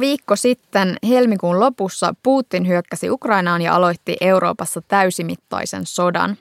[0.00, 6.36] Viikko sitten helmikuun lopussa Putin hyökkäsi Ukrainaan ja aloitti Euroopassa täysimittaisen sodan.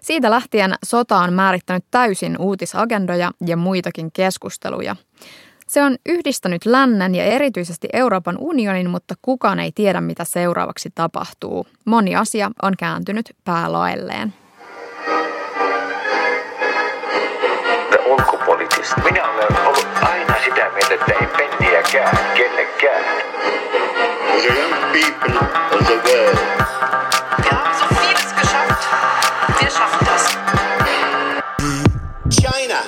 [0.00, 4.96] Siitä lähtien sota on määrittänyt täysin uutisagendoja ja muitakin keskusteluja.
[5.66, 11.66] Se on yhdistänyt lännen ja erityisesti Euroopan unionin, mutta kukaan ei tiedä, mitä seuraavaksi tapahtuu.
[11.84, 14.34] Moni asia on kääntynyt päälaelleen.
[18.06, 18.59] Ulkopoliittista.
[19.04, 23.04] Minä olen ollut aina sitä mieltä, että ei penniäkään kellekään.
[24.26, 25.38] The young people
[25.72, 26.38] of the world.
[27.42, 28.88] Wir haben so vieles geschafft.
[29.60, 30.38] Wir schaffen das.
[32.40, 32.80] China.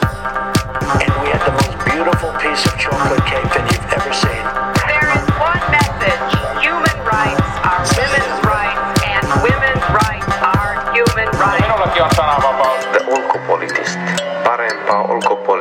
[0.93, 4.45] And we had the most beautiful piece of chocolate cake that you've ever seen.
[4.87, 6.33] There is one message.
[6.63, 11.63] Human rights are women's rights, and women's rights are human rights.
[11.67, 12.89] Minullakin on sananvapaus.
[13.07, 14.01] Ulkopoliittista.
[14.45, 15.03] Parempaa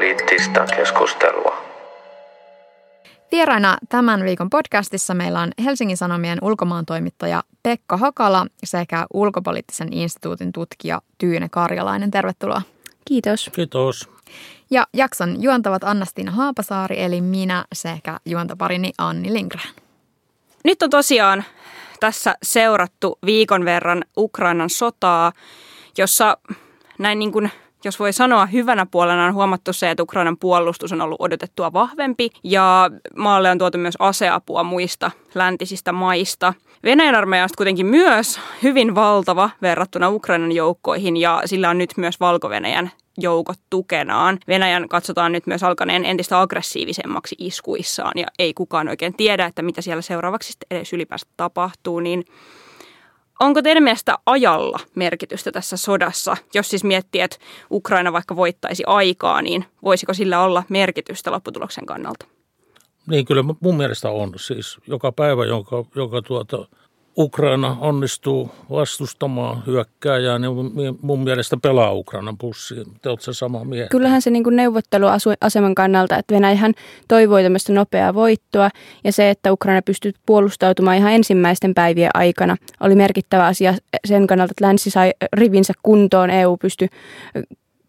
[0.02, 1.64] ulkopoliittista keskustelua.
[3.32, 10.52] Vieraina tämän viikon podcastissa meillä on Helsingin Sanomien ulkomaan toimittaja Pekka Hakala sekä ulkopoliittisen instituutin
[10.52, 12.12] tutkija Tyyne Karjalainen.
[12.12, 12.62] Tervetuloa.
[13.06, 13.50] Kiitos.
[13.54, 14.10] Kiitos.
[14.72, 19.74] Ja jakson juontavat Annastiina Haapasaari eli minä sekä juontoparini Anni Lindgren.
[20.64, 21.44] Nyt on tosiaan
[22.00, 25.32] tässä seurattu viikon verran Ukrainan sotaa,
[25.98, 26.38] jossa
[27.00, 27.52] näin niin kuin
[27.86, 32.30] jos voi sanoa hyvänä puolena on huomattu se, että Ukrainan puolustus on ollut odotettua vahvempi
[32.44, 36.54] ja maalle on tuotu myös aseapua muista läntisistä maista.
[36.84, 42.20] Venäjän armeija on kuitenkin myös hyvin valtava verrattuna Ukrainan joukkoihin ja sillä on nyt myös
[42.20, 42.50] valko
[43.18, 44.40] joukot tukenaan.
[44.48, 49.82] Venäjän katsotaan nyt myös alkaneen entistä aggressiivisemmaksi iskuissaan ja ei kukaan oikein tiedä, että mitä
[49.82, 52.26] siellä seuraavaksi edes ylipäänsä tapahtuu, niin
[53.42, 56.38] Onko teidän mielestä ajalla merkitystä tässä sodassa?
[56.54, 57.38] Jos siis miettii, että
[57.72, 62.26] Ukraina vaikka voittaisi aikaa, niin voisiko sillä olla merkitystä lopputuloksen kannalta?
[63.08, 64.34] Niin kyllä mun mielestä on.
[64.36, 66.68] Siis joka päivä, jonka, joka tuota,
[67.18, 70.52] Ukraina onnistuu vastustamaan hyökkääjää, niin
[71.02, 72.86] mun mielestä pelaa Ukrainan pussiin.
[73.02, 73.90] Te olette samaa mieltä.
[73.90, 76.74] Kyllähän se niin kuin neuvotteluaseman kannalta, että Venäjähän
[77.08, 78.70] toivoi tämmöistä nopeaa voittoa
[79.04, 83.74] ja se, että Ukraina pystyy puolustautumaan ihan ensimmäisten päivien aikana, oli merkittävä asia
[84.06, 86.88] sen kannalta, että länsi sai rivinsä kuntoon, EU pystyi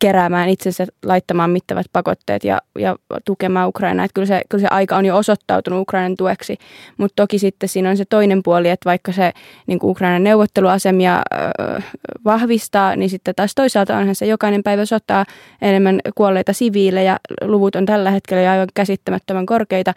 [0.03, 4.07] keräämään itsensä, laittamaan mittavat pakotteet ja, ja tukemaan Ukrainaa.
[4.15, 6.57] Kyllä, se, kyllä se aika on jo osoittautunut Ukrainan tueksi,
[6.97, 9.33] mutta toki sitten siinä on se toinen puoli, että vaikka se
[9.67, 11.85] niin kuin Ukrainan neuvotteluasemia äh,
[12.25, 15.25] vahvistaa, niin sitten taas toisaalta onhan se jokainen päivä sotaa
[15.63, 17.17] enemmän kuolleita siviilejä.
[17.45, 19.93] Luvut on tällä hetkellä jo aivan käsittämättömän korkeita,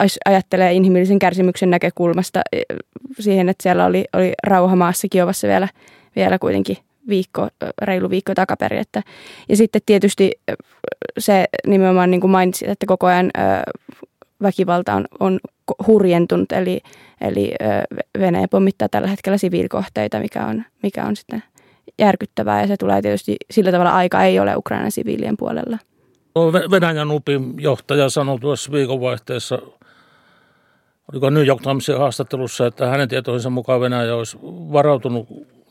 [0.00, 2.40] jos ajattelee inhimillisen kärsimyksen näkökulmasta
[3.18, 5.68] siihen, että siellä oli, oli rauha maassa Kiovassa vielä,
[6.16, 6.76] vielä kuitenkin
[7.08, 7.48] viikko,
[7.82, 8.80] reilu viikko takaperin.
[8.80, 9.02] Että,
[9.48, 10.32] ja sitten tietysti
[11.18, 13.30] se nimenomaan niin kuin mainitsit, että koko ajan
[14.42, 15.40] väkivalta on, on
[15.86, 16.80] hurjentunut, eli,
[17.20, 17.54] eli
[18.18, 21.42] Venäjä pommittaa tällä hetkellä siviilikohteita, mikä on, mikä on sitten
[21.98, 25.78] järkyttävää ja se tulee tietysti sillä tavalla aika ei ole Ukrainan siviilien puolella.
[26.70, 29.58] Venäjän UPin johtaja sanoi tuossa viikonvaihteessa,
[31.12, 34.38] oliko New York Timesin haastattelussa, että hänen tietoihinsa mukaan Venäjä olisi
[34.72, 35.28] varautunut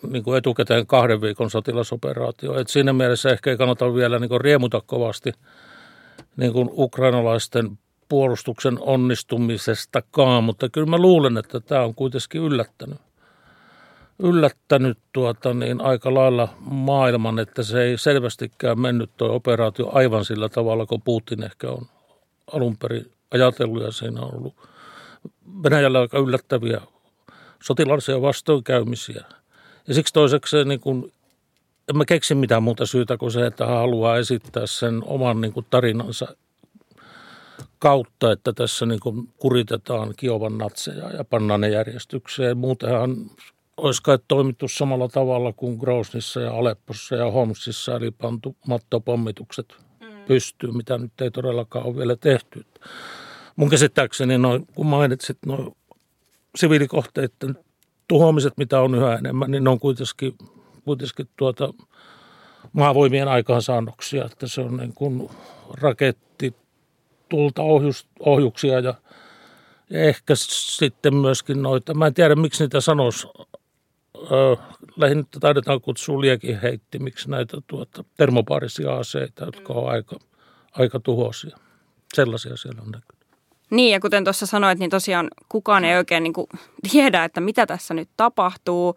[0.07, 2.59] niin kuin etukäteen kahden viikon sotilasoperaatio.
[2.59, 5.31] Et siinä mielessä ehkä ei kannata vielä niin kuin riemuta kovasti
[6.37, 7.77] niin kuin ukrainalaisten
[8.09, 12.97] puolustuksen onnistumisestakaan, mutta kyllä mä luulen, että tämä on kuitenkin yllättänyt,
[14.19, 20.49] yllättänyt tuota niin aika lailla maailman, että se ei selvästikään mennyt tuo operaatio aivan sillä
[20.49, 21.85] tavalla, kun Putin ehkä on
[22.53, 24.55] alun perin ajatellut ja siinä on ollut
[25.63, 26.81] Venäjällä aika yllättäviä
[27.63, 29.23] sotilaallisia vastoinkäymisiä–
[29.87, 31.13] ja siksi toiseksi niin kuin,
[31.89, 35.53] en mä keksi mitään muuta syytä kuin se, että hän haluaa esittää sen oman niin
[35.53, 36.35] kuin tarinansa
[37.79, 42.57] kautta, että tässä niin kuin kuritetaan Kiovan natseja ja pannaan ne järjestykseen.
[42.57, 43.15] Muutenhan
[43.77, 50.07] olisi kai toimittu samalla tavalla kuin Grosnissa ja Aleppossa ja Homsissa, eli pantu mattopommitukset mm.
[50.27, 52.65] pystyyn, mitä nyt ei todellakaan ole vielä tehty.
[53.55, 55.75] Mun käsittääkseni, noin, kun mainitsit noin
[56.55, 57.57] siviilikohteiden
[58.07, 60.37] tuhoamiset, mitä on yhä enemmän, niin ne on kuitenkin,
[60.85, 61.73] kuitenkin tuota
[62.73, 65.29] maavoimien aikaansaannoksia, että se on niin kuin
[65.81, 66.55] raketti,
[67.29, 68.93] tulta ohjus, ohjuksia ja,
[69.89, 73.27] ja ehkä sitten myöskin noita, mä en tiedä miksi niitä sanoisi,
[74.97, 76.21] lähinnä taidetaan kutsua
[76.63, 80.19] heittimiksi näitä tuota, termopaarisia aseita, jotka on aika,
[80.71, 81.57] aika tuhoisia.
[82.13, 83.22] Sellaisia siellä on näkynyt.
[83.69, 86.47] Niin ja kuten tuossa sanoit, niin tosiaan kukaan ei oikein niin kuin
[86.91, 88.95] tiedä, että mitä tässä nyt tapahtuu.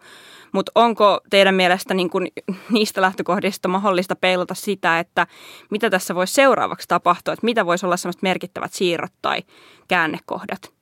[0.51, 2.27] Mutta onko teidän mielestä niin kuin
[2.71, 5.27] niistä lähtökohdista mahdollista peilata sitä, että
[5.69, 7.33] mitä tässä voisi seuraavaksi tapahtua?
[7.33, 9.41] Että mitä voisi olla sellaiset merkittävät siirrot tai
[9.87, 10.73] käännekohdat?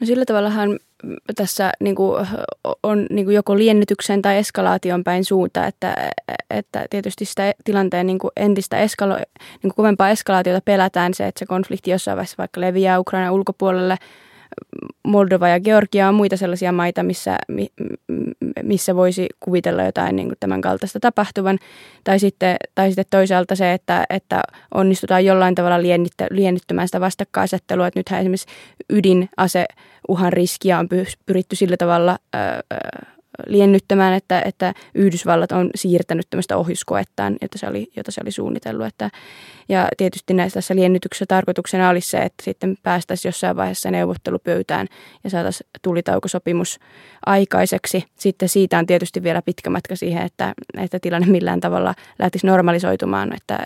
[0.00, 0.78] No sillä tavallahan
[1.36, 2.26] tässä niin kuin,
[2.82, 5.94] on niin kuin joko liennytyksen tai eskalaation päin suunta, että,
[6.50, 9.26] että tietysti sitä tilanteen niin kuin entistä eskalo, niin
[9.62, 13.96] kuin kovempaa eskalaatiota pelätään se, että se konflikti jossain vaiheessa vaikka leviää Ukrainan ulkopuolelle–
[15.06, 17.38] Moldova ja Georgia on muita sellaisia maita, missä,
[18.62, 21.58] missä voisi kuvitella jotain niin kuin tämän kaltaista tapahtuvan.
[22.04, 24.42] Tai sitten, tai sitten toisaalta se, että, että
[24.74, 25.82] onnistutaan jollain tavalla
[26.30, 27.86] liennyttämään sitä vastakkainasettelua.
[27.86, 28.48] Että nythän esimerkiksi
[28.90, 30.88] ydinaseuhan riskiä on
[31.26, 32.18] pyritty sillä tavalla
[33.46, 38.86] liennyttämään, että, että Yhdysvallat on siirtänyt tämmöistä ohjuskoettaan, jota se oli, jota se oli suunnitellut.
[38.86, 39.10] Että,
[39.68, 44.86] ja tietysti näissä tässä liennytyksessä tarkoituksena olisi se, että sitten päästäisiin jossain vaiheessa neuvottelupöytään
[45.24, 46.78] ja saataisiin tulitaukosopimus
[47.26, 48.04] aikaiseksi.
[48.16, 53.34] Sitten siitä on tietysti vielä pitkä matka siihen, että, että tilanne millään tavalla lähtisi normalisoitumaan,
[53.36, 53.58] että,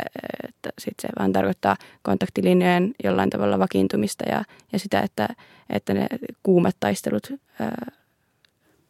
[0.48, 5.28] että sitten se vaan tarkoittaa kontaktilinjojen jollain tavalla vakiintumista ja, ja sitä, että,
[5.70, 6.06] että ne
[6.42, 8.01] kuumat taistelut ää,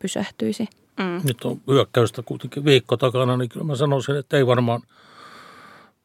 [0.03, 0.69] pysähtyisi.
[0.99, 1.21] Mm.
[1.25, 4.81] Nyt on hyökkäystä kuitenkin viikko takana, niin kyllä mä sanoisin, että ei varmaan,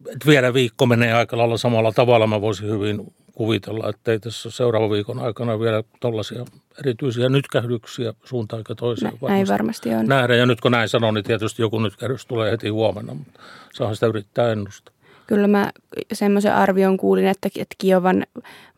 [0.07, 2.27] että vielä viikko menee aika lailla samalla tavalla.
[2.27, 6.45] Mä voisin hyvin kuvitella, että ei tässä seuraavan viikon aikana vielä tällaisia
[6.79, 9.13] erityisiä nytkähdyksiä suuntaan eikä toiseen.
[9.21, 10.05] Nä, näin varmasti on.
[10.05, 10.35] Nähdä.
[10.35, 13.39] Ja nyt kun näin sanon, niin tietysti joku nytkähdys tulee heti huomenna, mutta
[13.73, 14.96] saahan sitä yrittää ennustaa
[15.27, 15.71] kyllä mä
[16.13, 18.23] semmoisen arvion kuulin, että, että Kiovan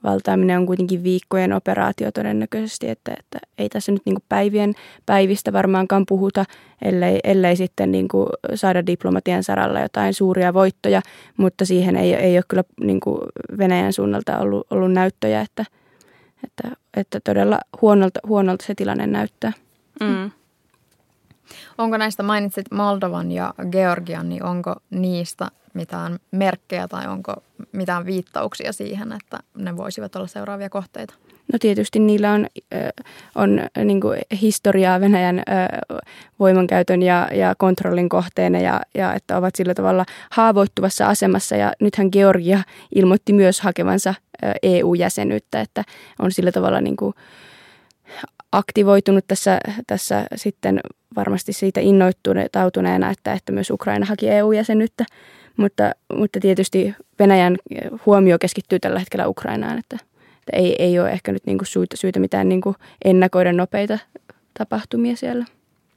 [0.04, 4.74] valtaaminen on kuitenkin viikkojen operaatio todennäköisesti, että, että ei tässä nyt niin päivien
[5.06, 6.46] päivistä varmaankaan puhuta,
[6.82, 8.08] ellei, ellei sitten niin
[8.56, 11.02] saada diplomatian saralla jotain suuria voittoja,
[11.38, 13.00] mutta siihen ei, ei ole kyllä niin
[13.58, 15.66] Venäjän suunnalta ollut, ollut näyttöjä, että,
[16.44, 19.54] että, että todella huonolta, huonolta se tilanne näyttää.
[20.00, 20.32] Mm.
[21.78, 27.34] Onko näistä mainitsit Moldovan ja Georgian, niin onko niistä mitään merkkejä tai onko
[27.72, 31.14] mitään viittauksia siihen, että ne voisivat olla seuraavia kohteita?
[31.54, 32.48] No tietysti niillä on,
[33.36, 34.02] on niin
[34.42, 35.44] historiaa Venäjän
[36.40, 41.56] voimankäytön ja, ja kontrollin kohteena ja, ja että ovat sillä tavalla haavoittuvassa asemassa.
[41.56, 42.60] Ja nythän Georgia
[42.96, 44.14] ilmoitti myös hakevansa
[44.64, 45.84] EU-jäsenyyttä, että
[46.20, 47.14] on sillä tavalla niin kuin
[48.52, 50.80] aktivoitunut tässä, tässä sitten
[51.16, 55.06] varmasti siitä innoittuneena, että, että myös Ukraina haki EU-jäsenyyttä.
[55.58, 57.58] Mutta, mutta tietysti Venäjän
[58.06, 59.98] huomio keskittyy tällä hetkellä Ukrainaan, että,
[60.40, 62.62] että ei, ei ole ehkä nyt niin syytä, syytä mitään niin
[63.06, 64.00] ennakoida nopeita
[64.58, 65.46] tapahtumia siellä.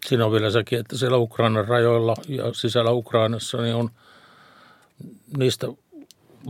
[0.06, 3.90] Siinä on vielä sekin, että siellä Ukrainan rajoilla ja sisällä Ukrainassa niin on
[5.37, 5.66] niistä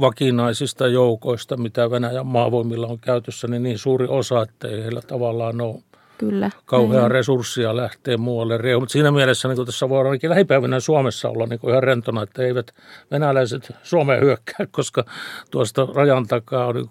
[0.01, 5.61] vakinaisista joukoista, mitä Venäjän maavoimilla on käytössä, niin niin suuri osa, että ei heillä tavallaan
[5.61, 5.83] ole
[6.31, 6.51] Kyllä.
[6.65, 7.13] kauheaa mm.
[7.13, 8.59] resurssia lähtee muualle.
[8.81, 12.75] Mutta siinä mielessä niin tässä voi ainakin lähipäivänä Suomessa olla niin ihan rentona, että eivät
[13.11, 15.05] venäläiset Suomeen hyökkää, koska
[15.51, 16.89] tuosta rajan takaa on, niin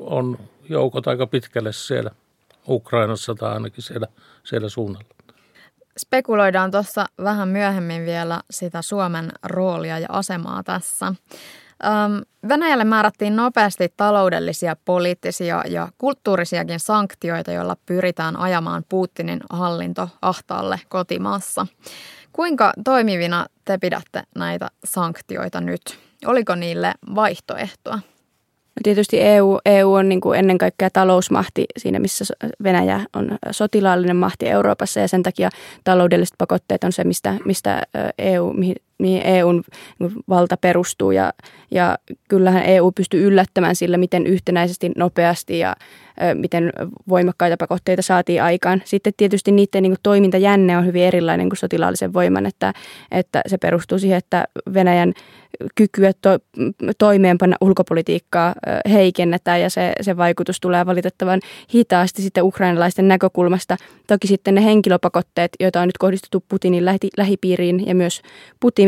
[0.00, 0.38] on
[0.68, 2.10] joukot aika pitkälle siellä
[2.68, 4.06] Ukrainassa tai ainakin siellä,
[4.44, 5.08] siellä suunnalla.
[5.98, 11.14] Spekuloidaan tuossa vähän myöhemmin vielä sitä Suomen roolia ja asemaa tässä.
[12.48, 21.66] Venäjälle määrättiin nopeasti taloudellisia, poliittisia ja kulttuurisiakin sanktioita, joilla pyritään ajamaan Putinin hallinto ahtaalle kotimaassa.
[22.32, 25.98] Kuinka toimivina te pidätte näitä sanktioita nyt?
[26.26, 27.94] Oliko niille vaihtoehtoa?
[28.74, 32.24] No tietysti EU, EU on niin kuin ennen kaikkea talousmahti siinä, missä
[32.62, 35.50] Venäjä on sotilaallinen mahti Euroopassa ja sen takia
[35.84, 37.82] taloudelliset pakotteet on se, mistä, mistä
[38.18, 39.62] EU, mihin mihin EUn
[40.28, 41.10] valta perustuu.
[41.10, 41.32] Ja,
[41.70, 45.76] ja kyllähän EU pystyy yllättämään sillä, miten yhtenäisesti, nopeasti ja
[46.22, 46.72] ö, miten
[47.08, 48.82] voimakkaita pakotteita saatiin aikaan.
[48.84, 52.72] Sitten tietysti niiden niin kuin, toimintajänne on hyvin erilainen kuin sotilaallisen voiman, että,
[53.10, 54.44] että se perustuu siihen, että
[54.74, 55.12] Venäjän
[55.74, 56.38] kykyä to,
[56.98, 58.54] toimeenpanna ulkopolitiikkaa
[58.90, 61.40] heikennetään ja se, se vaikutus tulee valitettavan
[61.74, 63.76] hitaasti sitten ukrainalaisten näkökulmasta.
[64.06, 68.22] Toki sitten ne henkilöpakotteet, joita on nyt kohdistettu Putinin lähi, lähipiiriin ja myös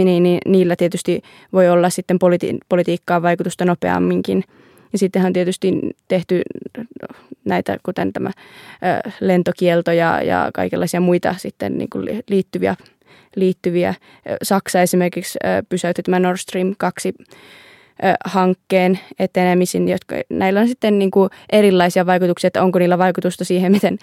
[0.05, 4.45] Putiniin, niin niillä tietysti voi olla sitten politi- politiikkaan vaikutusta nopeamminkin.
[4.93, 5.73] Ja sittenhän on tietysti
[6.09, 6.43] tehty
[7.45, 8.31] näitä, kuten tämä
[9.21, 12.77] lentokielto ja, ja kaikenlaisia muita sitten niin kuin liittyviä
[13.37, 13.95] liittyviä.
[14.43, 17.15] Saksa esimerkiksi pysäytti tämän Nord Stream 2
[18.25, 23.73] hankkeen etenemisin, jotka näillä on sitten niin kuin erilaisia vaikutuksia, että onko niillä vaikutusta siihen,
[23.73, 23.99] miten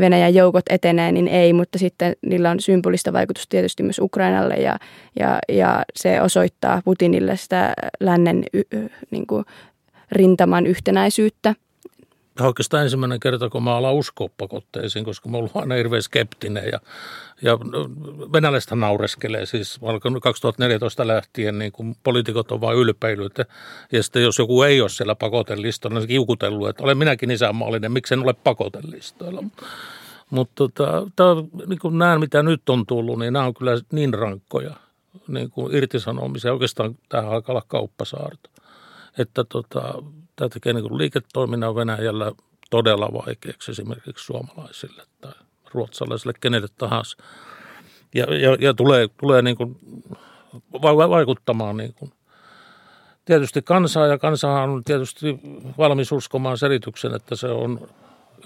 [0.00, 4.78] Venäjän joukot etenee, niin ei, mutta sitten niillä on symbolista vaikutusta tietysti myös Ukrainalle ja,
[5.18, 8.44] ja, ja se osoittaa Putinille sitä lännen
[9.10, 9.44] niin kuin
[10.12, 11.54] rintaman yhtenäisyyttä
[12.40, 16.02] Tämä on oikeastaan ensimmäinen kerta, kun mä alan uskoa pakotteisiin, koska mä oon aina hirveän
[16.02, 16.80] skeptinen ja,
[17.42, 17.58] ja
[18.32, 23.38] venäläistä naureskelee siis alkanut 2014 lähtien, niin kun poliitikot on vain ylpeilyt
[23.92, 27.92] ja sitten jos joku ei ole siellä pakotelistoilla, niin se kiukutellut, että olen minäkin isänmaallinen,
[27.92, 29.42] miksi en ole pakotelistoilla.
[30.30, 34.74] Mutta tota, niin kuin näen, mitä nyt on tullut, niin nämä on kyllä niin rankkoja
[35.28, 36.52] niin kuin irtisanomisia.
[36.52, 38.50] Oikeastaan tähän alkaa olla kauppasaarto.
[39.18, 40.02] Että tota,
[40.40, 42.32] tämä tekee niin liiketoiminnan Venäjällä
[42.70, 45.32] todella vaikeaksi esimerkiksi suomalaisille tai
[45.74, 47.16] ruotsalaisille, kenelle tahansa.
[48.14, 49.76] Ja, ja, ja tulee, tulee niin kuin
[51.10, 52.12] vaikuttamaan niin kuin
[53.24, 55.40] tietysti kansaa ja kansahan on tietysti
[55.78, 57.88] valmis uskomaan selityksen, että se on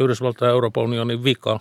[0.00, 1.60] Yhdysvaltain ja Euroopan unionin vika.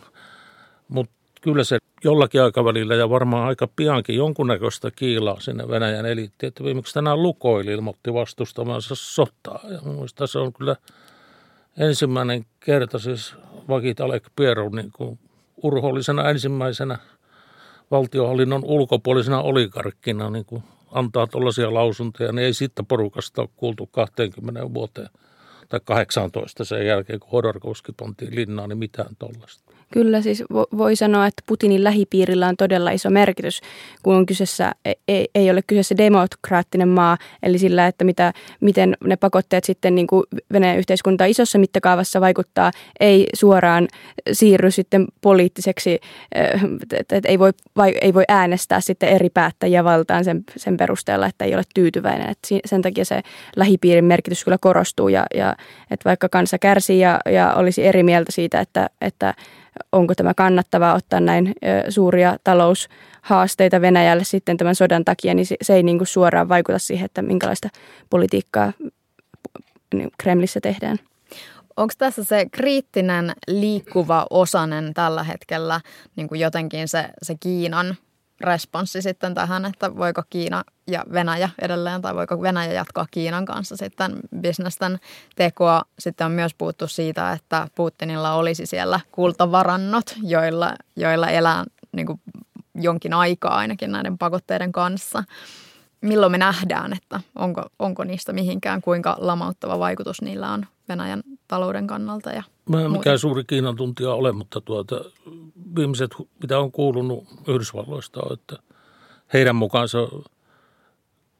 [0.88, 6.48] Mutta kyllä se jollakin aikavälillä ja varmaan aika piankin jonkunnäköistä kiilaa sinne Venäjän eliittiin.
[6.48, 9.60] Että viimeksi tänään Lukoil ilmoitti vastustamansa sotaa.
[9.69, 10.75] Ja muista se on kyllä
[11.77, 13.36] ensimmäinen kerta siis
[13.69, 15.19] Vakit Alek Pieru niin kuin
[15.63, 16.98] urhollisena ensimmäisenä
[17.91, 24.74] valtiohallinnon ulkopuolisena oligarkkina niin kuin antaa tuollaisia lausuntoja, niin ei siitä porukasta ole kuultu 20
[24.74, 25.10] vuoteen
[25.69, 29.73] tai 18 sen jälkeen, kun Hodorkovski pantiin linnaan, niin mitään tuollaista.
[29.94, 30.44] Kyllä, siis
[30.78, 33.62] voi sanoa, että Putinin lähipiirillä on todella iso merkitys,
[34.04, 34.72] kun on kyseessä,
[35.08, 40.08] ei, ei ole kyseessä demokraattinen maa, eli sillä, että mitä, miten ne pakotteet sitten niin
[40.08, 40.24] kuin
[40.54, 43.88] Venäjän yhteiskuntaa isossa mittakaavassa vaikuttaa, ei suoraan
[44.32, 46.00] siirry sitten poliittiseksi,
[47.00, 51.46] että ei voi, vai, ei voi äänestää sitten eri päättäjiä valtaan sen, sen perusteella, että
[51.46, 52.30] ei ole tyytyväinen.
[52.30, 53.22] Että sen takia se
[53.56, 55.56] lähipiirin merkitys kyllä korostuu ja, ja
[55.92, 59.34] että vaikka kansa kärsii ja, ja olisi eri mieltä siitä, että, että
[59.92, 61.53] onko tämä kannattavaa ottaa näin
[61.89, 67.06] suuria taloushaasteita Venäjälle sitten tämän sodan takia, niin se ei niin kuin suoraan vaikuta siihen,
[67.06, 67.70] että minkälaista
[68.10, 68.74] politiikkaa
[69.94, 70.98] niin Kremlissä tehdään.
[71.77, 75.82] Onko tässä se kriittinen liikkuva osanen tällä hetkellä
[76.15, 77.96] niin kuin jotenkin se, se Kiinan
[78.42, 83.78] responssi sitten tähän, että voiko Kiina ja Venäjä edelleen tai voiko Venäjä jatkaa Kiinan kanssa
[83.78, 85.00] sitten bisnesten
[85.36, 85.82] tekoa.
[86.00, 92.22] Sitten on myös puhuttu siitä, että Putinilla olisi siellä kultavarannot, joilla, joilla elää niin kuin
[92.75, 95.24] jonkin aikaa ainakin näiden pakotteiden kanssa.
[96.02, 101.88] Milloin me nähdään, että onko, onko niistä mihinkään, kuinka lamauttava vaikutus niillä on Venäjän talouden
[101.88, 104.96] kannalta ja Mä en mikään suuri Kiinan tuntija ole, mutta tuota,
[105.75, 108.58] viimeiset, mitä on kuulunut Yhdysvalloista, on, että
[109.34, 109.98] heidän mukaansa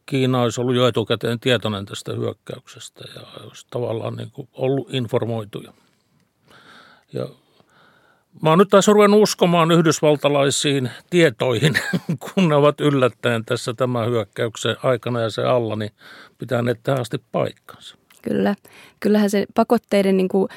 [0.06, 5.74] Kiina olisi ollut jo etukäteen tietoinen tästä hyökkäyksestä ja olisi tavallaan niin kuin ollut informoituja.
[7.14, 7.28] Ja
[8.42, 11.74] mä oon nyt taas ruvennut uskomaan yhdysvaltalaisiin tietoihin,
[12.36, 15.92] kun ne ovat yllättäen tässä tämän hyökkäyksen aikana ja se alla, niin
[16.38, 17.98] pitää ne tähän asti paikkansa.
[18.22, 18.56] Kyllä.
[19.00, 20.50] Kyllähän se pakotteiden niin kuin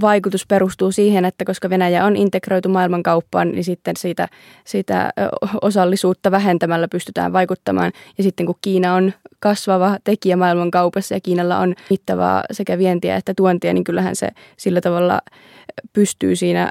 [0.00, 4.28] vaikutus perustuu siihen, että koska Venäjä on integroitu maailmankauppaan, niin sitten siitä,
[4.64, 5.12] siitä
[5.62, 7.92] osallisuutta vähentämällä pystytään vaikuttamaan.
[8.18, 13.34] Ja sitten kun Kiina on kasvava tekijä maailmankaupassa ja Kiinalla on mittavaa sekä vientiä että
[13.36, 15.20] tuontia, niin kyllähän se sillä tavalla
[15.92, 16.70] pystyy siinä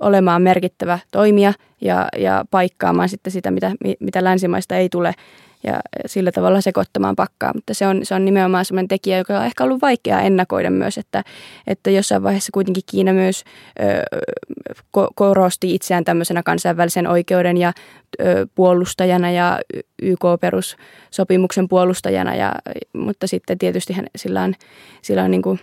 [0.00, 5.14] olemaan merkittävä toimija ja, ja paikkaamaan sitten sitä, mitä, mitä länsimaista ei tule
[5.64, 7.54] ja sillä tavalla sekoittamaan pakkaa.
[7.54, 10.98] Mutta se on, se on nimenomaan sellainen tekijä, joka on ehkä ollut vaikea ennakoida myös,
[10.98, 11.24] että,
[11.66, 13.44] että jossain vaiheessa kuitenkin Kiina myös
[13.80, 17.72] ö, korosti itseään tämmöisenä kansainvälisen oikeuden ja
[18.20, 19.60] ö, puolustajana ja
[20.02, 22.52] YK-perussopimuksen puolustajana, ja,
[22.92, 24.54] mutta sitten tietysti hän, sillä on,
[25.02, 25.60] sillä on niin kuin,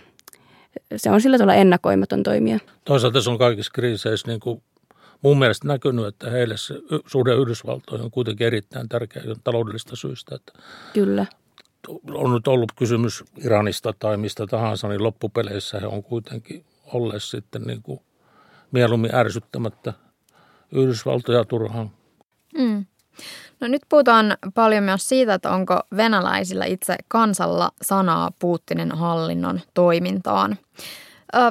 [0.96, 2.58] se on sillä tavalla ennakoimaton toimija.
[2.84, 4.62] Toisaalta se on kaikissa kriiseissä niin kuin
[5.22, 6.74] mun mielestä näkynyt, että heille se
[7.06, 10.34] suhde Yhdysvaltoihin on kuitenkin erittäin tärkeä taloudellista syistä.
[10.34, 10.52] Että
[10.94, 11.26] Kyllä.
[12.14, 17.62] On nyt ollut kysymys Iranista tai mistä tahansa, niin loppupeleissä he on kuitenkin olleet sitten
[17.62, 18.00] niin kuin
[18.72, 19.92] mieluummin ärsyttämättä
[20.72, 21.90] Yhdysvaltoja turhaan.
[22.58, 22.86] Mm.
[23.60, 30.58] No nyt puhutaan paljon myös siitä, että onko venäläisillä itse kansalla sanaa Putinin hallinnon toimintaan.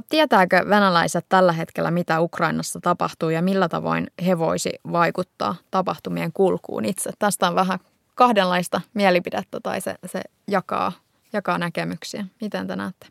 [0.10, 6.86] Tietääkö venäläiset tällä hetkellä, mitä Ukrainassa tapahtuu ja millä tavoin he voisi vaikuttaa tapahtumien kulkuun
[6.86, 7.12] itse?
[7.20, 7.80] Tästä on vähän
[8.16, 10.92] kahdenlaista mielipidettä tai se, se jakaa,
[11.34, 12.26] jakaa näkemyksiä.
[12.42, 13.08] Miten te näette?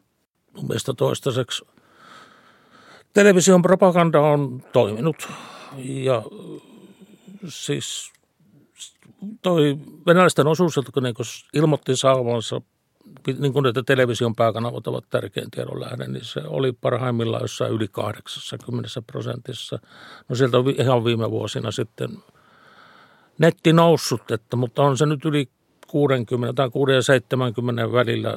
[0.56, 1.64] Mun mielestä toistaiseksi
[3.14, 5.28] television propaganda on toiminut
[5.78, 6.22] ja
[7.48, 8.12] siis
[9.42, 11.14] toi venäläisten osuus, jotka niin
[11.54, 12.60] ilmoitti saavansa
[13.38, 17.88] niin kuin että television pääkanavat ovat tärkein tiedon lähde, niin se oli parhaimmillaan jossain yli
[17.88, 19.78] 80 prosentissa.
[20.28, 22.10] No sieltä on ihan viime vuosina sitten
[23.38, 25.48] netti noussut, että, mutta on se nyt yli
[25.86, 28.36] 60 tai 60 ja 70 välillä,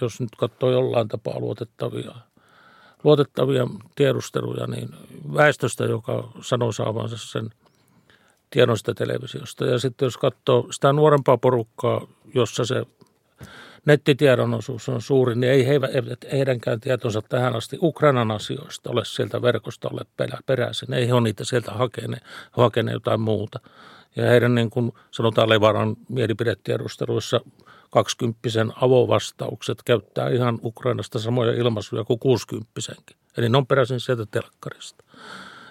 [0.00, 2.14] jos nyt katsoo jollain tapaa luotettavia
[3.04, 4.88] luotettavia tiedusteluja niin
[5.34, 7.50] väestöstä, joka sanoo saavansa sen
[8.50, 9.66] tiedon sitä televisiosta.
[9.66, 12.82] Ja sitten jos katsoo sitä nuorempaa porukkaa, jossa se
[13.86, 15.80] nettitiedon osuus on suuri, niin ei he,
[16.32, 20.92] heidänkään tietonsa tähän asti Ukrainan asioista ole sieltä verkosta ole peräisin.
[20.92, 23.60] Ei he ole niitä sieltä hakeneet, hakeneet jotain muuta.
[24.16, 27.40] Ja heidän niin kuin sanotaan Levaran mielipidetiedusteluissa
[27.90, 28.38] 20
[28.80, 32.70] avovastaukset käyttää ihan Ukrainasta samoja ilmaisuja kuin 60
[33.36, 35.04] Eli ne on peräisin sieltä telkkarista.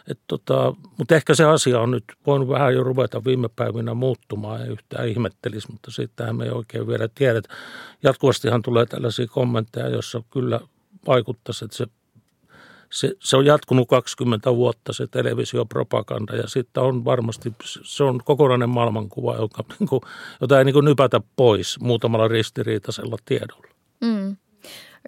[0.10, 4.62] Et tota, mutta ehkä se asia on nyt voinut vähän jo ruveta viime päivinä muuttumaan,
[4.62, 7.42] ei yhtään ihmettelisi, mutta siitähän me ei oikein vielä tiedä.
[8.04, 10.60] Jatkuvastihan tulee tällaisia kommentteja, joissa kyllä
[11.08, 11.88] vaikuttaisi, että se,
[12.90, 18.70] se, se on jatkunut 20 vuotta se televisiopropaganda ja sitten on varmasti, se on kokonainen
[18.70, 20.02] maailmankuva, joka, niin kuin,
[20.42, 23.68] jota ei niin nypätä pois muutamalla ristiriitaisella tiedolla.
[24.02, 24.38] Mm.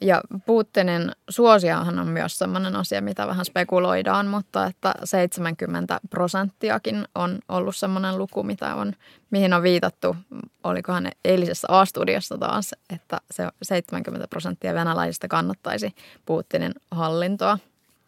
[0.02, 7.40] Ja Putinin suosiahan on myös sellainen asia, mitä vähän spekuloidaan, mutta että 70 prosenttiakin on
[7.50, 8.94] ollut sellainen luku, mitä on,
[9.32, 10.16] mihin on viitattu,
[10.64, 15.96] olikohan eilisessä A-studiossa taas, että se 70 prosenttia venäläisistä kannattaisi
[16.26, 17.58] Putinin hallintoa.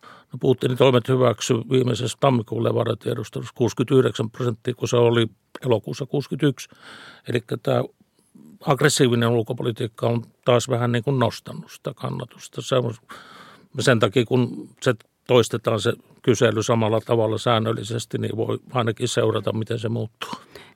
[0.04, 5.28] No Putinin toimet hyväksy viimeisessä tammikuun levaratiedustelussa 69 prosenttia, kun se oli
[5.66, 6.70] elokuussa 61.
[7.28, 7.84] Eli tämä
[8.66, 12.62] aggressiivinen ulkopolitiikka on taas vähän niin kuin nostanut sitä kannatusta.
[12.62, 12.94] Se on
[13.80, 14.94] sen takia, kun se
[15.28, 20.30] toistetaan se kysely samalla tavalla säännöllisesti, niin voi ainakin seurata, miten se muuttuu.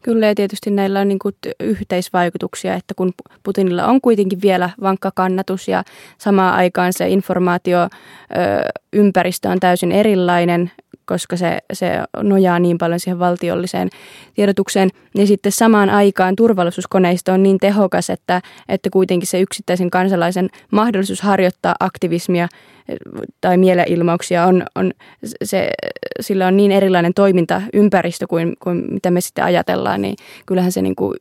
[0.03, 3.13] Kyllä ja tietysti näillä on niin kuin yhteisvaikutuksia, että kun
[3.43, 5.83] Putinilla on kuitenkin vielä vankka kannatus ja
[6.17, 10.71] samaan aikaan se informaatioympäristö on täysin erilainen,
[11.07, 13.89] koska se, se nojaa niin paljon siihen valtiolliseen
[14.33, 14.89] tiedotukseen.
[15.15, 21.21] Ja sitten samaan aikaan turvallisuuskoneisto on niin tehokas, että, että kuitenkin se yksittäisen kansalaisen mahdollisuus
[21.21, 22.47] harjoittaa aktivismia
[22.89, 22.97] eh,
[23.41, 24.91] tai mielenilmauksia on, on
[25.43, 25.69] se,
[26.19, 30.95] sillä on niin erilainen toimintaympäristö kuin, kuin mitä me sitten ajatellaan, niin kyllähän se niin
[30.95, 31.17] kuin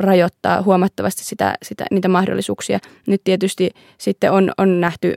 [0.00, 2.78] rajoittaa huomattavasti sitä, sitä, niitä mahdollisuuksia.
[3.06, 5.14] Nyt tietysti sitten on, on nähty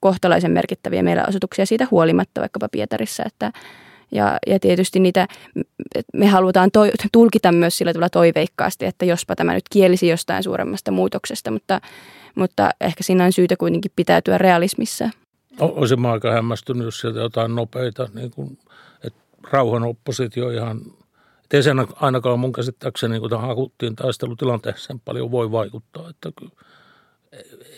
[0.00, 3.52] kohtalaisen merkittäviä mielenosoituksia siitä huolimatta vaikkapa Pietarissa, että
[4.12, 5.28] ja, ja tietysti niitä
[6.12, 10.90] me halutaan toi, tulkita myös sillä tavalla toiveikkaasti, että jospa tämä nyt kielisi jostain suuremmasta
[10.90, 11.80] muutoksesta, mutta,
[12.34, 15.10] mutta ehkä siinä on syytä kuitenkin pitäytyä realismissa.
[15.60, 18.58] Olisin mä aika hämmästynyt, jos sieltä jotain nopeita, niin kuin,
[19.04, 20.80] että rauhan oppositio ihan,
[21.52, 26.52] ei sen ainakaan mun käsittääkseni, kun tähän akuttiin taistelutilanteeseen paljon voi vaikuttaa, että kyllä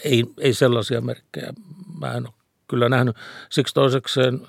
[0.05, 1.53] ei, ei sellaisia merkkejä
[2.01, 2.35] mä en ole
[2.69, 3.17] kyllä nähnyt.
[3.51, 4.41] Siksi toisekseen,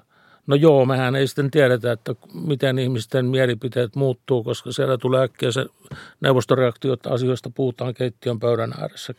[0.47, 5.51] no joo, mehän ei sitten tiedetä, että miten ihmisten mielipiteet muuttuu, koska siellä tulee äkkiä
[5.51, 5.65] se
[6.21, 9.13] neuvostoreaktio, että asioista puhutaan keittiön pöydän ääressä.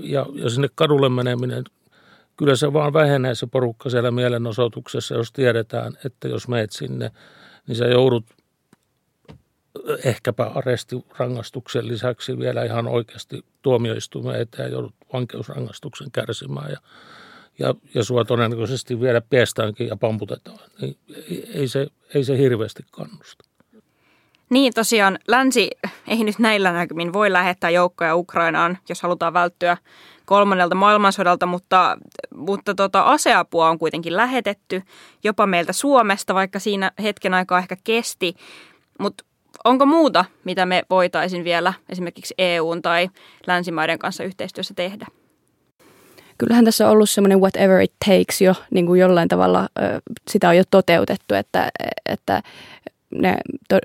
[0.00, 1.64] Ja, ja sinne kadulle meneminen,
[2.36, 7.10] kyllä se vaan vähenee se porukka siellä mielenosoituksessa, jos tiedetään, että jos meet sinne,
[7.66, 8.24] niin sä joudut
[10.04, 16.78] ehkäpä arestirangastuksen lisäksi vielä ihan oikeasti tuomioistuimeen eteen joudut vankeusrangaistuksen kärsimään ja,
[17.58, 20.58] ja, ja sua todennäköisesti vielä piestäänkin ja pamputetaan.
[20.80, 20.98] Niin
[21.54, 23.44] ei, se, ei se hirveästi kannusta.
[24.50, 25.70] Niin tosiaan länsi
[26.08, 29.76] ei nyt näillä näkymin voi lähettää joukkoja Ukrainaan, jos halutaan välttyä
[30.24, 31.98] kolmannelta maailmansodalta, mutta,
[32.34, 34.82] mutta tota, aseapua on kuitenkin lähetetty
[35.24, 38.34] jopa meiltä Suomesta, vaikka siinä hetken aikaa ehkä kesti.
[38.98, 39.24] Mutta
[39.64, 43.08] onko muuta, mitä me voitaisiin vielä esimerkiksi EUn tai
[43.46, 45.06] länsimaiden kanssa yhteistyössä tehdä?
[46.38, 49.68] Kyllähän tässä on ollut semmoinen whatever it takes jo niin kuin jollain tavalla,
[50.28, 51.68] sitä on jo toteutettu, että,
[52.06, 52.42] että
[53.10, 53.36] ne,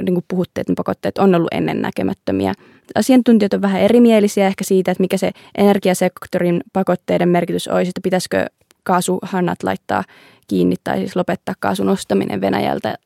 [0.02, 2.54] niin kuin puhutte, että ne pakotteet on ollut ennennäkemättömiä.
[2.96, 8.46] Asiantuntijat on vähän erimielisiä ehkä siitä, että mikä se energiasektorin pakotteiden merkitys olisi, että pitäisikö
[8.84, 10.04] kaasuhannat laittaa
[10.48, 12.98] kiinni tai siis lopettaa kaasun ostaminen Venäjältä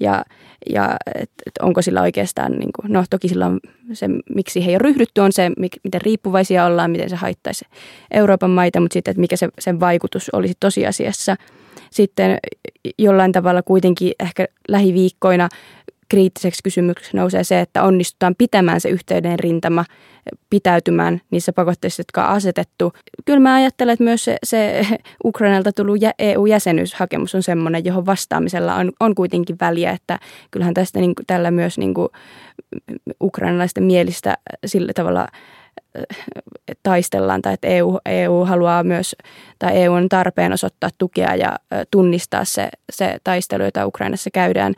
[0.00, 0.24] ja,
[0.70, 3.60] ja et, et onko sillä oikeastaan, niin kuin, no toki sillä on
[3.92, 5.50] se, miksi he ei ole ryhdytty, on se,
[5.84, 7.64] miten riippuvaisia ollaan, miten se haittaisi
[8.10, 11.36] Euroopan maita, mutta sitten, että mikä se, sen vaikutus olisi tosiasiassa.
[11.90, 12.38] Sitten
[12.98, 15.48] jollain tavalla kuitenkin ehkä lähiviikkoina
[16.14, 19.84] kriittiseksi kysymykseksi nousee se, että onnistutaan pitämään se yhteyden rintama,
[20.50, 22.92] pitäytymään niissä pakotteissa, jotka on asetettu.
[23.24, 24.86] Kyllä mä ajattelen, että myös se, se
[25.24, 30.18] Ukrainalta tullut EU-jäsenyyshakemus on sellainen, johon vastaamisella on, on kuitenkin väliä, että
[30.50, 32.08] kyllähän tästä niin, tällä myös niin kuin,
[33.22, 35.28] ukrainalaisten mielistä sillä tavalla
[36.82, 39.16] taistellaan tai että EU, EU haluaa myös
[39.58, 41.58] tai EU on tarpeen osoittaa tukea ja
[41.90, 44.74] tunnistaa se, se taistelu, jota Ukrainassa käydään.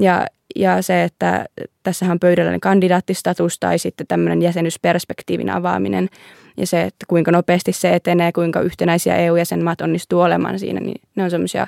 [0.00, 1.46] Ja, ja se, että
[1.82, 6.08] tässähän on pöydällä kandidaattistatus tai sitten tämmöinen jäsenyysperspektiivin avaaminen
[6.56, 11.24] ja se, että kuinka nopeasti se etenee, kuinka yhtenäisiä EU-jäsenmaat onnistuu olemaan siinä, niin ne
[11.24, 11.66] on semmoisia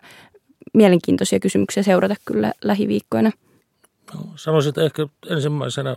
[0.75, 3.31] mielenkiintoisia kysymyksiä seurata kyllä lähiviikkoina.
[4.15, 5.97] No, sanoisin, että ehkä ensimmäisenä,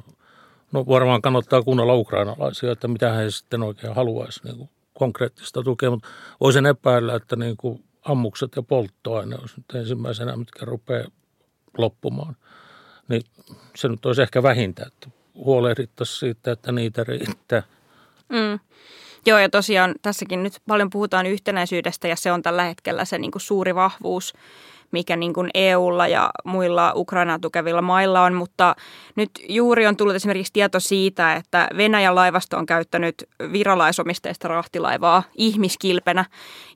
[0.72, 5.92] no varmaan kannattaa kuunnella ukrainalaisia, että mitä he sitten oikein haluaisi niin kuin konkreettista tukea,
[5.92, 6.08] mutta
[6.42, 11.08] voisin epäillä, että niin kuin ammukset ja polttoaine nyt ensimmäisenä, mitkä rupeaa
[11.78, 12.36] loppumaan.
[13.08, 13.22] Niin
[13.76, 17.64] se nyt olisi ehkä vähintä, että huolehdittaisiin siitä, että niitä riittää.
[18.30, 18.60] Mm.
[19.26, 23.32] Joo, ja tosiaan tässäkin nyt paljon puhutaan yhtenäisyydestä ja se on tällä hetkellä se niin
[23.32, 24.34] kuin suuri vahvuus,
[24.92, 28.76] mikä niin kuin EUlla ja muilla Ukrainaa tukevilla mailla on, mutta
[29.16, 36.26] nyt juuri on tullut esimerkiksi tieto siitä, että Venäjän laivasto on käyttänyt viralaisomisteista rahtilaivaa ihmiskilpenä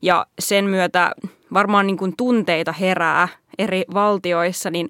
[0.02, 1.12] ja sen myötä
[1.54, 4.90] varmaan niin kuin tunteita herää eri valtioissa, niin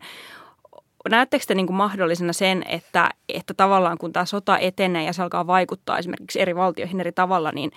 [1.09, 5.21] näettekö te niin kuin mahdollisena sen, että, että tavallaan kun tämä sota etenee ja se
[5.23, 7.71] alkaa vaikuttaa esimerkiksi eri valtioihin eri tavalla, niin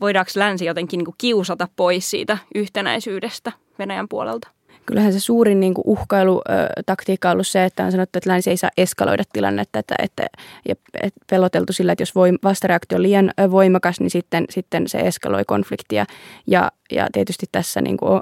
[0.00, 4.48] voidaanko länsi jotenkin niin kuin kiusata pois siitä yhtenäisyydestä Venäjän puolelta?
[4.86, 8.56] Kyllähän se suurin niin kuin uhkailutaktiikka on ollut se, että on sanottu, että länsi ei
[8.56, 10.26] saa eskaloida tilannetta että, että,
[10.68, 10.74] ja
[11.30, 16.06] peloteltu sillä, että jos voim, vastareaktio on liian voimakas, niin sitten, sitten se eskaloi konfliktia.
[16.46, 18.20] Ja, ja tietysti tässä niin kuin,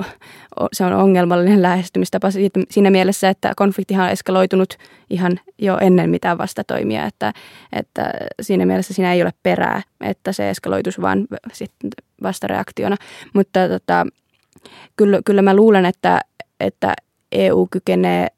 [0.72, 2.28] se on ongelmallinen lähestymistapa
[2.70, 4.74] siinä mielessä, että konfliktihan on eskaloitunut
[5.10, 7.32] ihan jo ennen mitään vastatoimia, että,
[7.72, 8.10] että
[8.42, 11.90] siinä mielessä siinä ei ole perää, että se eskaloitus vaan sitten
[12.22, 12.96] vastareaktiona.
[13.34, 14.06] Mutta tota,
[14.96, 16.20] kyllä, kyllä mä luulen, että,
[16.60, 16.94] että
[17.32, 18.28] EU kykenee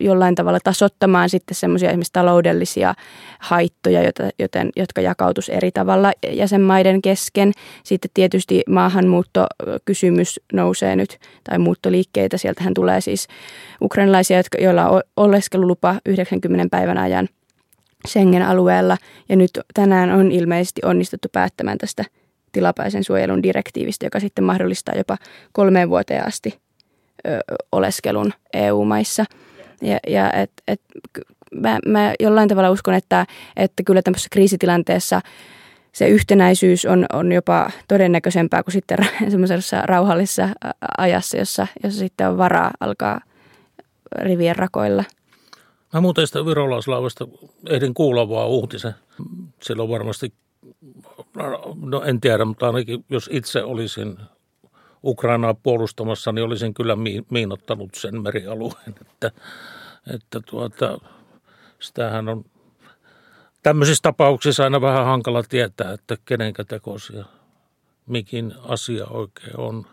[0.00, 2.94] jollain tavalla tasottamaan sitten semmoisia esimerkiksi taloudellisia
[3.38, 4.00] haittoja,
[4.38, 7.52] joten, jotka jakautus eri tavalla jäsenmaiden kesken.
[7.84, 12.38] Sitten tietysti maahanmuuttokysymys nousee nyt, tai muuttoliikkeitä.
[12.38, 13.28] Sieltähän tulee siis
[13.82, 17.28] ukrainalaisia, joilla on oleskelulupa 90 päivän ajan
[18.08, 18.96] Schengen-alueella.
[19.28, 22.04] Ja nyt tänään on ilmeisesti onnistuttu päättämään tästä
[22.52, 25.16] tilapäisen suojelun direktiivistä, joka sitten mahdollistaa jopa
[25.52, 26.69] kolmeen vuoteen asti
[27.72, 29.24] oleskelun EU-maissa.
[29.82, 30.80] Ja, ja et, et,
[31.54, 35.20] mä, mä jollain tavalla uskon, että, että kyllä tämmöisessä kriisitilanteessa
[35.92, 40.48] se yhtenäisyys on, on jopa todennäköisempää kuin sitten semmoisessa rauhallisessa
[40.98, 43.20] ajassa, jossa, jossa sitten on varaa alkaa
[44.12, 45.04] rivien rakoilla.
[45.92, 47.28] Mä muuten sitä virolaislaivasta
[47.68, 48.94] ehdin kuulla vaan uutisen.
[49.62, 50.32] Silloin varmasti,
[51.80, 54.16] no en tiedä, mutta ainakin jos itse olisin
[55.04, 56.96] Ukrainaa puolustamassa, niin olisin kyllä
[57.30, 58.94] miinottanut sen merialueen.
[59.00, 59.30] Että,
[60.14, 60.98] että tuota,
[61.80, 62.44] sitähän on
[63.62, 67.24] tämmöisissä tapauksissa aina vähän hankala tietää, että kenenkä tekosia
[68.06, 69.86] mikin asia oikein on.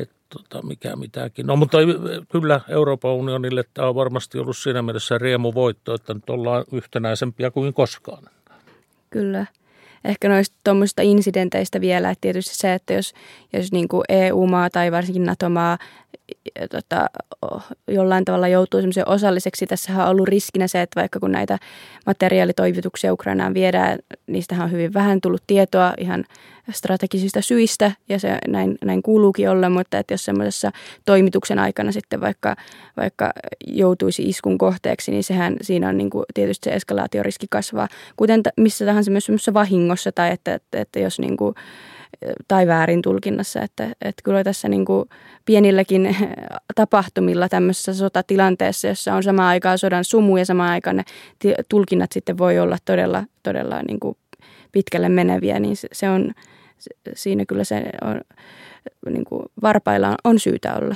[0.00, 1.46] Että tota, mikä mitäkin.
[1.46, 1.78] No mutta
[2.32, 7.74] kyllä Euroopan unionille tämä on varmasti ollut siinä mielessä riemuvoitto, että nyt ollaan yhtenäisempiä kuin
[7.74, 8.24] koskaan.
[9.10, 9.46] Kyllä
[10.04, 13.14] ehkä noista tuommoisista incidenteistä vielä, että tietysti se, että jos,
[13.52, 15.78] jos niin kuin EU-maa tai varsinkin NATO-maa
[16.70, 17.06] tota,
[17.88, 19.66] jollain tavalla joutuu semmoisen osalliseksi.
[19.66, 21.58] Tässähän on ollut riskinä se, että vaikka kun näitä
[22.06, 26.24] materiaalitoivituksia Ukrainaan viedään, niistähän on hyvin vähän tullut tietoa ihan
[26.70, 30.70] strategisista syistä ja se näin, näin kuuluukin olla, mutta että jos semmoisessa
[31.04, 32.56] toimituksen aikana sitten vaikka,
[32.96, 33.32] vaikka
[33.66, 38.84] joutuisi iskun kohteeksi, niin sehän siinä on niin kuin tietysti se eskalaatioriski kasvaa, kuten missä
[38.84, 41.54] tahansa myös semmoisessa vahingossa tai että, että, että jos niin kuin,
[42.48, 43.60] tai väärin tulkinnassa.
[43.60, 45.08] Että, että kyllä tässä niin kuin
[45.44, 46.16] pienilläkin
[46.74, 51.04] tapahtumilla tämmöisessä sotatilanteessa, jossa on samaan aikaan sodan sumu ja samaan aikaan ne
[51.68, 54.16] tulkinnat sitten voi olla todella, todella niin kuin
[54.72, 56.32] pitkälle meneviä, niin se, se on,
[57.14, 58.20] siinä kyllä se on,
[59.10, 60.94] niin kuin varpailla on syytä olla.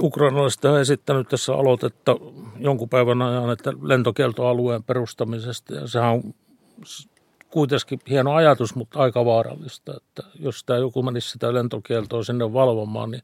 [0.00, 2.16] Ukrainalaiset on esittänyt tässä aloitetta
[2.58, 6.34] jonkun päivän ajan, että lentokieltoalueen perustamisesta, ja sehän on
[7.50, 9.96] kuitenkin hieno ajatus, mutta aika vaarallista.
[9.96, 13.22] Että jos tämä joku menisi sitä lentokieltoa sinne valvomaan, niin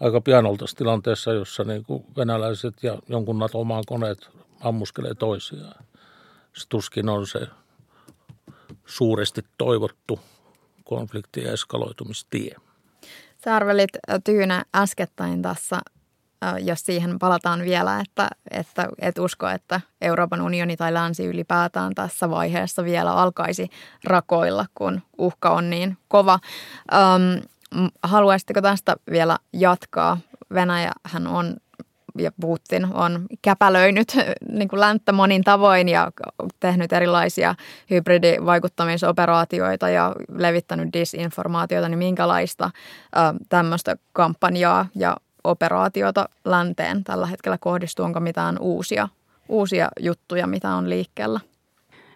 [0.00, 4.28] aika pian oltaisiin tilanteessa, jossa niin kuin venäläiset ja jonkun NATO-maan koneet
[4.60, 5.84] ammuskelee toisiaan.
[6.52, 7.40] Se tuskin on se
[8.88, 10.20] suuresti toivottu
[10.84, 12.56] konfliktien eskaloitumistie.
[13.44, 13.90] Sä arvelit
[14.24, 15.80] Tyynä äskettäin tässä
[16.60, 22.30] jos siihen palataan vielä, että, että et usko, että Euroopan unioni tai länsi ylipäätään tässä
[22.30, 23.68] vaiheessa vielä alkaisi
[24.04, 26.38] rakoilla, kun uhka on niin kova.
[26.92, 27.44] Ähm,
[28.02, 30.18] haluaisitteko tästä vielä jatkaa?
[30.54, 31.56] Venäjähän on
[32.18, 34.16] ja Putin on käpälöinyt
[34.52, 36.10] niin kuin länttä monin tavoin ja
[36.60, 37.54] tehnyt erilaisia
[37.90, 42.70] hybridivaikuttamisoperaatioita ja levittänyt disinformaatiota, niin minkälaista
[43.48, 48.04] tämmöistä kampanjaa ja operaatiota länteen tällä hetkellä kohdistuu?
[48.04, 49.08] Onko mitään uusia,
[49.48, 51.40] uusia juttuja, mitä on liikkeellä?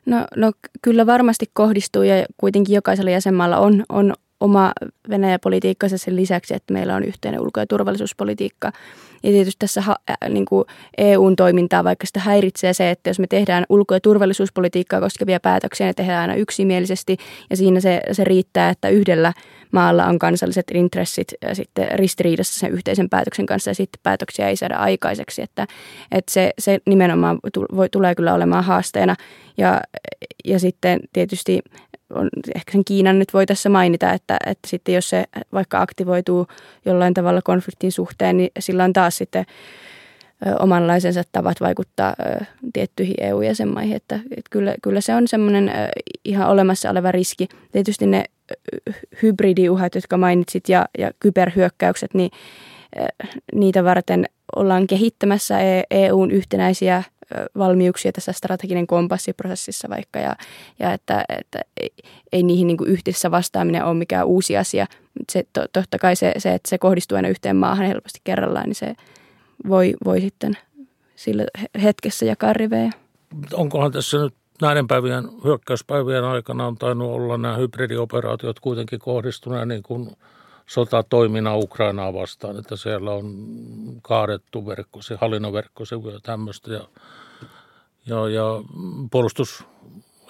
[0.06, 4.72] No, no kyllä varmasti kohdistuu ja kuitenkin jokaisella jäsenmaalla on, on oma
[5.10, 8.72] Venäjä-politiikkansa sen lisäksi, että meillä on yhteinen ulko- ja turvallisuuspolitiikka.
[9.22, 10.64] Ja tietysti tässä ha, äh, niin kuin
[10.98, 15.86] EUn toimintaa, vaikka sitä häiritsee se, että jos me tehdään ulko- ja turvallisuuspolitiikkaa koskevia päätöksiä,
[15.86, 17.16] ne tehdään aina yksimielisesti
[17.50, 19.32] ja siinä se, se riittää, että yhdellä
[19.72, 24.56] maalla on kansalliset intressit ja sitten ristiriidassa sen yhteisen päätöksen kanssa ja sitten päätöksiä ei
[24.56, 25.42] saada aikaiseksi.
[25.42, 25.66] Että,
[26.12, 27.38] että se, se nimenomaan
[27.76, 29.16] voi, tulee kyllä olemaan haasteena
[29.56, 29.80] ja,
[30.44, 31.60] ja sitten tietysti
[32.14, 36.46] on, ehkä sen Kiinan nyt voi tässä mainita, että, että sitten jos se vaikka aktivoituu
[36.84, 39.44] jollain tavalla konfliktin suhteen, niin sillä on taas sitten
[40.60, 42.14] omanlaisensa tavat vaikuttaa
[42.72, 43.96] tiettyihin EU-jäsenmaihin.
[43.96, 45.70] Että, että kyllä, kyllä se on semmoinen
[46.24, 47.48] ihan olemassa oleva riski.
[47.72, 48.24] Tietysti ne
[49.22, 52.30] hybridiuhat, jotka mainitsit, ja, ja kyberhyökkäykset, niin
[53.54, 54.24] niitä varten
[54.56, 55.58] ollaan kehittämässä
[55.90, 57.02] EUn e yhtenäisiä
[57.58, 60.36] valmiuksia tässä strateginen kompassiprosessissa vaikka ja,
[60.78, 61.90] ja että, että ei,
[62.32, 64.86] ei niihin niin yhdessä vastaaminen ole mikään uusi asia.
[65.32, 68.74] Se, to, totta kai se, se, että se kohdistuu aina yhteen maahan helposti kerrallaan, niin
[68.74, 68.94] se
[69.68, 70.56] voi, voi sitten
[71.16, 71.44] sillä
[71.82, 72.90] hetkessä jakaa rivejä.
[73.52, 79.82] Onkohan tässä nyt näiden päivien hyökkäyspäivien aikana on tainnut olla nämä hybridioperaatiot kuitenkin kohdistuneet niin
[79.82, 80.10] kuin
[80.66, 83.34] sotatoimina Ukrainaa vastaan, että siellä on
[84.02, 86.80] kaadettu verkkosi, hallinnon verkkosivuja ja tämmöistä ja
[88.06, 88.44] ja, ja
[89.10, 89.64] puolustus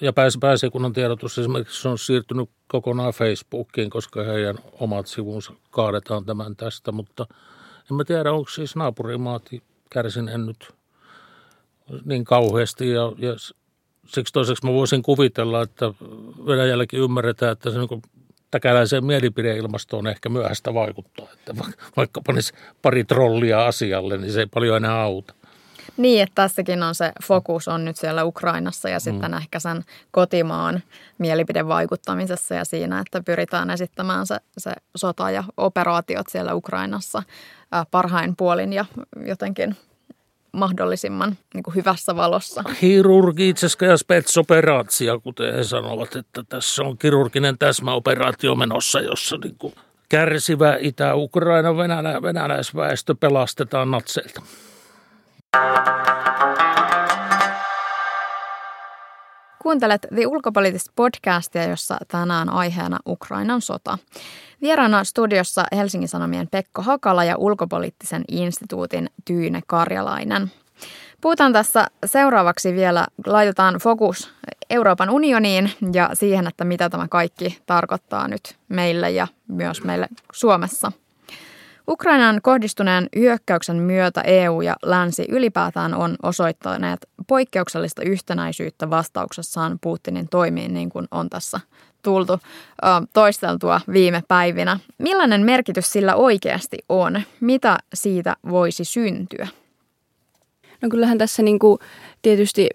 [0.00, 6.56] ja pääs, pääsekunnan tiedotus esimerkiksi on siirtynyt kokonaan Facebookiin, koska heidän omat sivunsa kaadetaan tämän
[6.56, 7.26] tästä, mutta
[7.90, 9.50] en mä tiedä, onko siis naapurimaat
[9.90, 10.74] kärsin nyt
[12.04, 13.34] niin kauheasti ja, ja
[14.06, 15.94] siksi toiseksi mä voisin kuvitella, että
[16.46, 18.02] Venäjälläkin ymmärretään, että se niin
[18.50, 21.28] täkäläiseen mielipideilmastoon ehkä myöhäistä vaikuttaa.
[21.32, 21.54] Että
[21.96, 25.34] vaikka panisi pari trollia asialle, niin se ei paljon enää auta.
[25.96, 29.36] Niin, että tässäkin on se fokus on nyt siellä Ukrainassa ja sitten mm.
[29.36, 30.82] ehkä sen kotimaan
[31.18, 37.22] mielipidevaikuttamisessa ja siinä, että pyritään esittämään se, se sota ja operaatiot siellä Ukrainassa
[37.90, 38.84] parhain puolin ja
[39.26, 39.76] jotenkin
[40.52, 42.64] mahdollisimman niin kuin hyvässä valossa.
[42.80, 49.74] Kirurgitseska ja spetsoperaatio, kuten he sanovat, että tässä on kirurginen täsmäoperaatio menossa, jossa niin kuin
[50.08, 54.42] kärsivä Itä-Ukraina venälä, venäläisväestö pelastetaan natseilta.
[59.62, 63.98] Kuuntelet The Ulkopoliittista podcastia, jossa tänään aiheena Ukrainan sota.
[64.62, 70.50] Vieraana studiossa Helsingin Sanomien Pekko Hakala ja Ulkopoliittisen instituutin Tyyne Karjalainen.
[71.20, 74.34] Puhutaan tässä seuraavaksi vielä, laitetaan fokus
[74.70, 80.92] Euroopan unioniin ja siihen, että mitä tämä kaikki tarkoittaa nyt meille ja myös meille Suomessa–
[81.88, 90.74] Ukrainan kohdistuneen hyökkäyksen myötä EU ja länsi ylipäätään on osoittaneet poikkeuksellista yhtenäisyyttä vastauksessaan Putinin toimiin,
[90.74, 91.60] niin kuin on tässä
[92.02, 92.38] tultu
[93.12, 94.78] toisteltua viime päivinä.
[94.98, 97.22] Millainen merkitys sillä oikeasti on?
[97.40, 99.48] Mitä siitä voisi syntyä?
[100.82, 101.78] No kyllähän tässä niin kuin
[102.22, 102.68] tietysti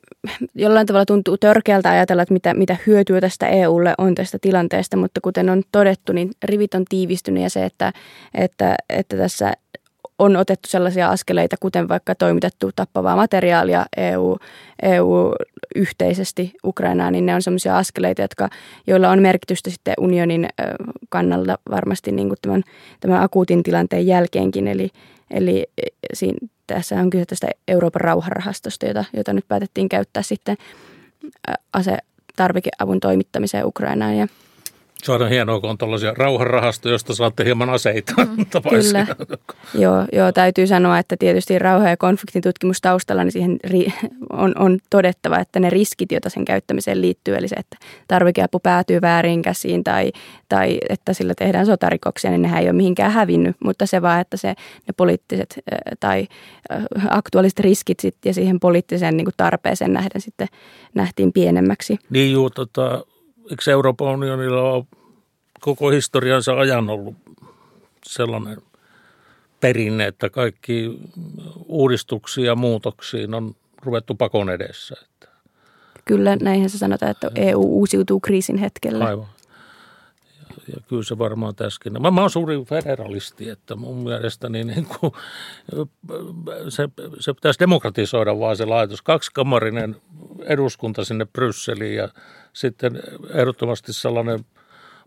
[0.55, 5.21] jollain tavalla tuntuu törkeältä ajatella, että mitä, mitä hyötyä tästä EUlle on tästä tilanteesta, mutta
[5.21, 7.93] kuten on todettu, niin rivit on tiivistynyt ja se, että,
[8.33, 9.53] että, että tässä
[10.19, 14.37] on otettu sellaisia askeleita, kuten vaikka toimitettu tappavaa materiaalia EU,
[14.81, 15.33] EU
[15.75, 18.49] yhteisesti Ukrainaan, niin ne on sellaisia askeleita, jotka,
[18.87, 20.49] joilla on merkitystä sitten unionin
[21.09, 22.63] kannalta varmasti niin kuin tämän,
[22.99, 24.67] tämän akuutin tilanteen jälkeenkin.
[24.67, 24.89] Eli,
[25.31, 25.67] eli
[26.13, 30.57] siinä, tässä on kyse tästä Euroopan rauharahastosta, jota, jota nyt päätettiin käyttää sitten
[31.73, 31.97] ase
[32.35, 34.17] tarvikeavun toimittamiseen Ukrainaan.
[34.17, 34.27] Ja
[35.03, 38.13] se on hienoa, kun on tuollaisia rauhanrahastoja, josta saatte hieman aseita.
[38.17, 39.07] Mm, kyllä.
[39.73, 43.59] joo, joo, täytyy sanoa, että tietysti rauha- ja konfliktin tutkimus taustalla, niin siihen
[44.29, 49.01] on, on todettava, että ne riskit, joita sen käyttämiseen liittyy, eli se, että tarvikeapu päätyy
[49.01, 50.11] väärin käsiin tai,
[50.49, 54.37] tai että sillä tehdään sotarikoksia, niin nehän ei ole mihinkään hävinnyt, mutta se vaan, että
[54.37, 54.47] se,
[54.87, 55.59] ne poliittiset
[55.99, 56.27] tai
[57.09, 60.47] aktuaaliset riskit sit, ja siihen poliittiseen niin tarpeeseen nähden sitten
[60.93, 61.99] nähtiin pienemmäksi.
[62.09, 63.05] Niin juu, tota,
[63.51, 64.85] eikö Euroopan unionilla ole
[65.59, 67.15] koko historiansa ajan ollut
[68.05, 68.57] sellainen
[69.59, 70.99] perinne, että kaikki
[71.65, 74.95] uudistuksia ja muutoksiin on ruvettu pakon edessä.
[76.05, 79.05] Kyllä, näinhän se sanotaan, että EU uusiutuu kriisin hetkellä.
[79.05, 79.27] Aivan.
[80.67, 82.01] Ja, kyllä se varmaan tässäkin.
[82.01, 85.13] Mä, mä oon suuri federalisti, että mun mielestäni niin kuin,
[86.69, 86.89] se,
[87.19, 89.01] se pitäisi demokratisoida vaan se laitos.
[89.01, 89.95] Kaksikamarinen
[90.43, 92.09] eduskunta sinne Brysseliin ja
[92.53, 92.99] sitten
[93.33, 94.45] ehdottomasti sellainen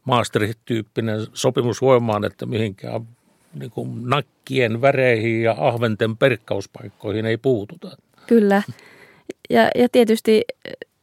[0.04, 3.08] Maastricht-tyyppinen sopimus voimaan, että mihinkään
[3.54, 7.96] niin kuin nakkien väreihin ja ahventen perkkauspaikkoihin ei puututa.
[8.26, 8.62] Kyllä.
[9.50, 10.44] Ja, ja tietysti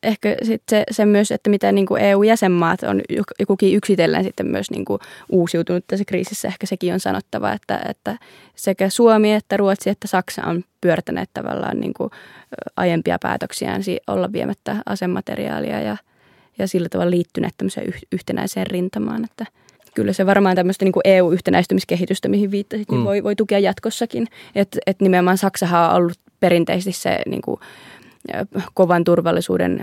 [0.07, 3.01] ehkä sit se, se myös, että mitä niin kuin EU-jäsenmaat on
[3.39, 6.47] jokukin yksitellen sitten myös niin kuin uusiutunut tässä kriisissä.
[6.47, 8.17] Ehkä sekin on sanottava, että, että
[8.55, 12.09] sekä Suomi että Ruotsi että Saksa on pyörtäneet tavallaan niin kuin
[12.75, 15.97] aiempia päätöksiään olla viemättä asemateriaalia ja,
[16.59, 19.45] ja sillä tavalla liittyneet tämmöiseen yhtenäiseen rintamaan, että
[19.95, 23.05] kyllä se varmaan tämmöistä niin EU-yhtenäistymiskehitystä, mihin viittasit, niin mm.
[23.05, 24.27] voi, voi tukea jatkossakin.
[24.55, 27.59] Että et nimenomaan Saksahan on ollut perinteisesti se niin kuin,
[28.73, 29.81] kovan turvallisuuden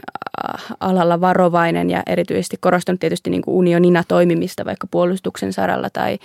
[0.81, 6.19] alalla varovainen ja erityisesti korostanut tietysti niin kuin unionina toimimista vaikka puolustuksen saralla tai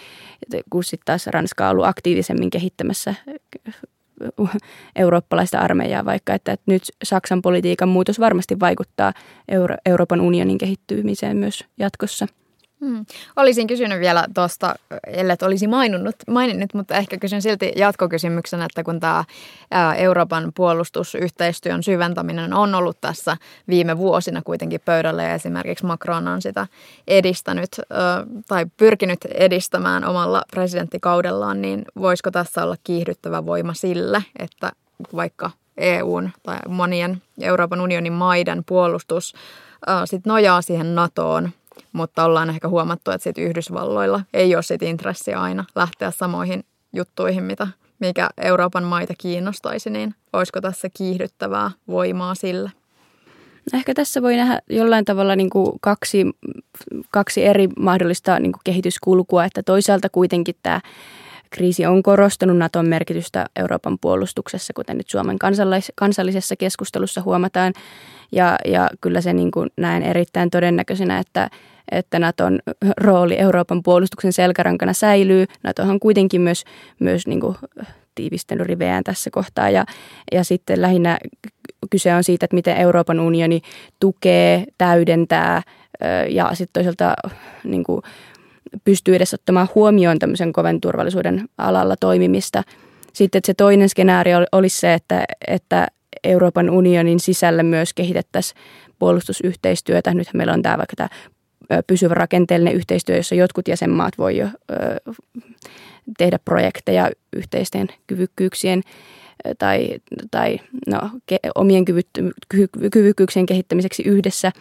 [0.69, 3.15] kun sitten taas Ranska on ollut aktiivisemmin kehittämässä
[4.95, 9.13] eurooppalaista armeijaa, vaikka että, että nyt Saksan politiikan muutos varmasti vaikuttaa
[9.47, 12.27] Euro- Euroopan unionin kehittymiseen myös jatkossa.
[12.85, 13.05] Hmm.
[13.35, 14.75] Olisin kysynyt vielä tuosta,
[15.07, 19.23] ellei olisi maininnut, maininnut, mutta ehkä kysyn silti jatkokysymyksen, että kun tämä
[19.97, 23.37] Euroopan puolustusyhteistyön syventäminen on ollut tässä
[23.67, 26.67] viime vuosina kuitenkin pöydällä ja esimerkiksi Macron on sitä
[27.07, 27.81] edistänyt
[28.47, 34.71] tai pyrkinyt edistämään omalla presidenttikaudellaan, niin voisiko tässä olla kiihdyttävä voima sille, että
[35.15, 39.33] vaikka EUn tai monien Euroopan unionin maiden puolustus
[40.05, 41.49] sit nojaa siihen NATOon
[41.93, 46.63] mutta ollaan ehkä huomattu, että sit Yhdysvalloilla ei ole sit intressi aina lähteä samoihin
[46.93, 47.67] juttuihin, mitä,
[47.99, 52.71] mikä Euroopan maita kiinnostaisi, niin olisiko tässä kiihdyttävää voimaa sille?
[53.73, 56.25] Ehkä tässä voi nähdä jollain tavalla niin kuin kaksi,
[57.11, 60.81] kaksi eri mahdollista niin kuin kehityskulkua, että toisaalta kuitenkin tämä
[61.49, 67.73] kriisi on korostanut Naton merkitystä Euroopan puolustuksessa, kuten nyt Suomen kansallis- kansallisessa keskustelussa huomataan.
[68.31, 71.49] Ja, ja kyllä se niin kuin näen erittäin todennäköisenä, että,
[71.91, 72.59] että Naton
[72.97, 75.45] rooli Euroopan puolustuksen selkärankana säilyy.
[75.63, 76.63] NATO on kuitenkin myös,
[76.99, 77.55] myös niin kuin
[78.15, 79.85] tiivistänyt riveään tässä kohtaa ja,
[80.31, 81.17] ja sitten lähinnä
[81.89, 83.61] kyse on siitä, että miten Euroopan unioni
[83.99, 85.61] tukee, täydentää
[86.29, 87.13] ja sitten toisaalta
[87.63, 88.01] niin kuin,
[88.83, 92.63] pystyy edes ottamaan huomioon tämmöisen koven turvallisuuden alalla toimimista.
[93.13, 95.87] Sitten että se toinen skenaario olisi se, että, että
[96.23, 98.61] Euroopan unionin sisällä myös kehitettäisiin
[98.99, 100.13] puolustusyhteistyötä.
[100.13, 101.09] Nythän meillä on tämä vaikka tämä
[101.87, 104.47] pysyvä rakenteellinen yhteistyö, jossa jotkut jäsenmaat voi jo
[106.17, 108.81] tehdä projekteja yhteisten kyvykkyyksien
[109.57, 109.89] tai,
[110.31, 111.85] tai no, ke, omien
[112.91, 114.51] kyvykkyyksien kehittämiseksi yhdessä.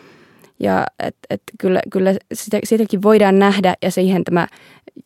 [0.61, 4.47] Ja et, et kyllä, kyllä sitä, sitäkin voidaan nähdä ja siihen tämä,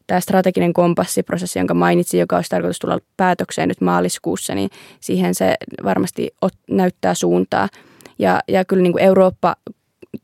[0.07, 5.55] tämä strateginen kompassiprosessi, jonka mainitsin, joka olisi tarkoitus tulla päätökseen nyt maaliskuussa, niin siihen se
[5.85, 7.69] varmasti ot, näyttää suuntaa.
[8.19, 9.57] Ja, ja kyllä niin kuin Eurooppa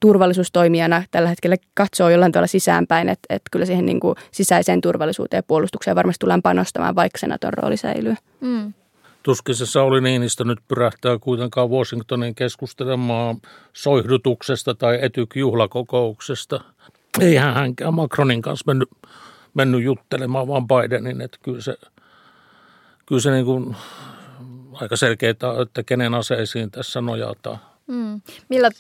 [0.01, 5.39] turvallisuustoimijana tällä hetkellä katsoo jollain tavalla sisäänpäin, että, että kyllä siihen niin kuin sisäiseen turvallisuuteen
[5.39, 8.15] ja puolustukseen varmasti tullaan panostamaan, vaikka senaton rooli säilyy.
[8.41, 8.73] Mm.
[9.29, 13.37] Tuskin se Sauli Niinistö nyt pyrähtää kuitenkaan Washingtonin keskustelemaan
[13.73, 16.61] soihdutuksesta tai etyk-juhlakokouksesta.
[17.21, 18.89] Eihän hänkään Macronin kanssa mennyt,
[19.55, 21.77] mennyt juttelemaan, vaan Bidenin, että kyllä se,
[23.07, 23.77] kyllä se niin kuin
[24.73, 27.59] aika selkeää, että kenen aseisiin tässä nojataan.
[27.87, 28.21] Mm.
[28.49, 28.71] Millä,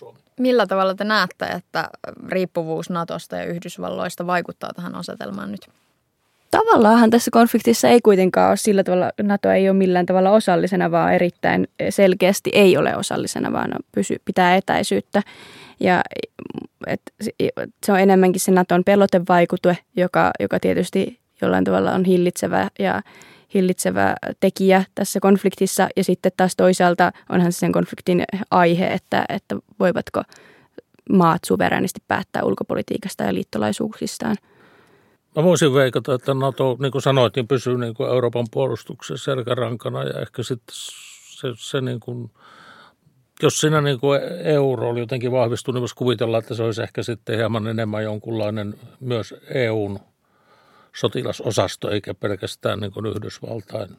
[0.41, 1.91] millä tavalla te näette, että
[2.29, 5.69] riippuvuus Natosta ja Yhdysvalloista vaikuttaa tähän asetelmaan nyt?
[6.51, 11.15] Tavallaan tässä konfliktissa ei kuitenkaan ole sillä tavalla, NATO ei ole millään tavalla osallisena, vaan
[11.15, 15.23] erittäin selkeästi ei ole osallisena, vaan pysy, pitää etäisyyttä.
[15.81, 16.01] Ja
[16.87, 17.01] et,
[17.87, 23.03] se on enemmänkin se Naton pelotevaikute, joka, joka tietysti jollain tavalla on hillitsevä ja
[23.55, 25.89] hillitsevä tekijä tässä konfliktissa.
[25.97, 30.23] Ja sitten taas toisaalta onhan se sen konfliktin aihe, että, että voivatko
[31.11, 34.37] maat suverenisti päättää ulkopolitiikasta ja liittolaisuuksistaan.
[35.38, 40.03] Mä voisin veikata, että NATO, niin kuin sanoit, niin pysyy niin kuin Euroopan puolustuksen selkärankana
[40.03, 42.31] ja ehkä sitten se, se niin kuin,
[43.42, 47.03] jos siinä niin kuin euro oli jotenkin vahvistunut, niin voisi kuvitella, että se olisi ehkä
[47.03, 49.98] sitten hieman enemmän jonkunlainen myös EUn
[50.96, 53.96] sotilasosasto, eikä pelkästään niin kuin Yhdysvaltain,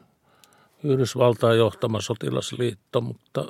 [0.84, 3.44] Yhdysvaltain johtama sotilasliitto, mutta,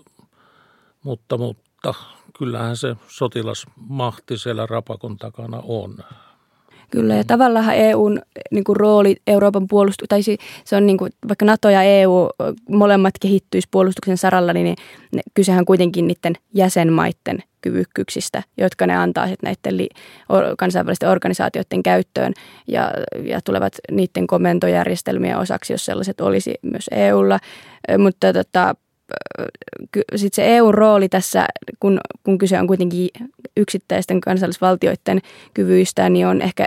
[1.03, 1.95] mutta, mutta
[2.39, 5.97] kyllähän se sotilasmahti siellä rapakon takana on.
[6.91, 10.23] Kyllä, ja tavallaan EUn niin kuin rooli Euroopan puolustus, tai
[10.65, 12.29] se on niin kuin, vaikka NATO ja EU
[12.69, 14.77] molemmat kehittyisi puolustuksen saralla, niin
[15.13, 19.89] ne, kysehän kuitenkin niiden jäsenmaiden kyvykkyyksistä, jotka ne antaa sitten näiden li,
[20.29, 22.33] or, kansainvälisten organisaatioiden käyttöön
[22.69, 22.91] ja,
[23.25, 27.39] ja tulevat niiden komentojärjestelmien osaksi, jos sellaiset olisi myös EUlla.
[27.99, 28.75] Mutta tota,
[30.17, 31.47] sitten se EU-rooli tässä,
[31.81, 33.09] kun, kun kyse on kuitenkin
[33.57, 35.21] yksittäisten kansallisvaltioiden
[35.55, 36.65] kyvyistä, niin on ehkä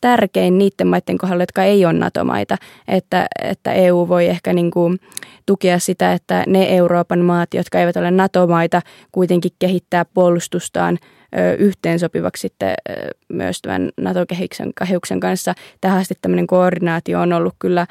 [0.00, 2.56] tärkein niiden maiden kohdalla, jotka ei ole NATO-maita,
[2.88, 4.98] että, että EU voi ehkä niin kuin
[5.46, 8.82] tukea sitä, että ne Euroopan maat, jotka eivät ole NATO-maita,
[9.12, 10.98] kuitenkin kehittää puolustustaan
[11.58, 12.74] yhteensopivaksi sitten
[13.28, 14.72] myös tämän NATO-kehyksen
[15.20, 15.54] kanssa.
[15.80, 17.86] Tähän asti tämmöinen koordinaatio on ollut kyllä,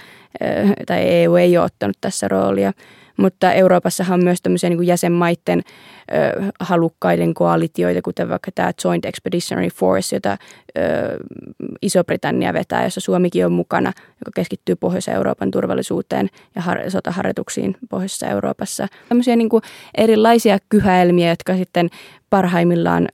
[0.85, 2.73] tai EU ei ole ottanut tässä roolia.
[3.17, 5.61] Mutta Euroopassahan on myös tämmöisiä niin kuin jäsenmaiden
[6.13, 10.37] ö, halukkaiden koalitioita, kuten vaikka tämä Joint Expeditionary Force, jota
[10.77, 10.81] ö,
[11.81, 18.87] Iso-Britannia vetää, jossa Suomikin on mukana, joka keskittyy Pohjois-Euroopan turvallisuuteen ja har- sotaharjoituksiin Pohjoisessa Euroopassa.
[19.09, 19.63] Tämmöisiä niin kuin
[19.97, 21.89] erilaisia kyhäelmiä, jotka sitten
[22.29, 23.07] parhaimmillaan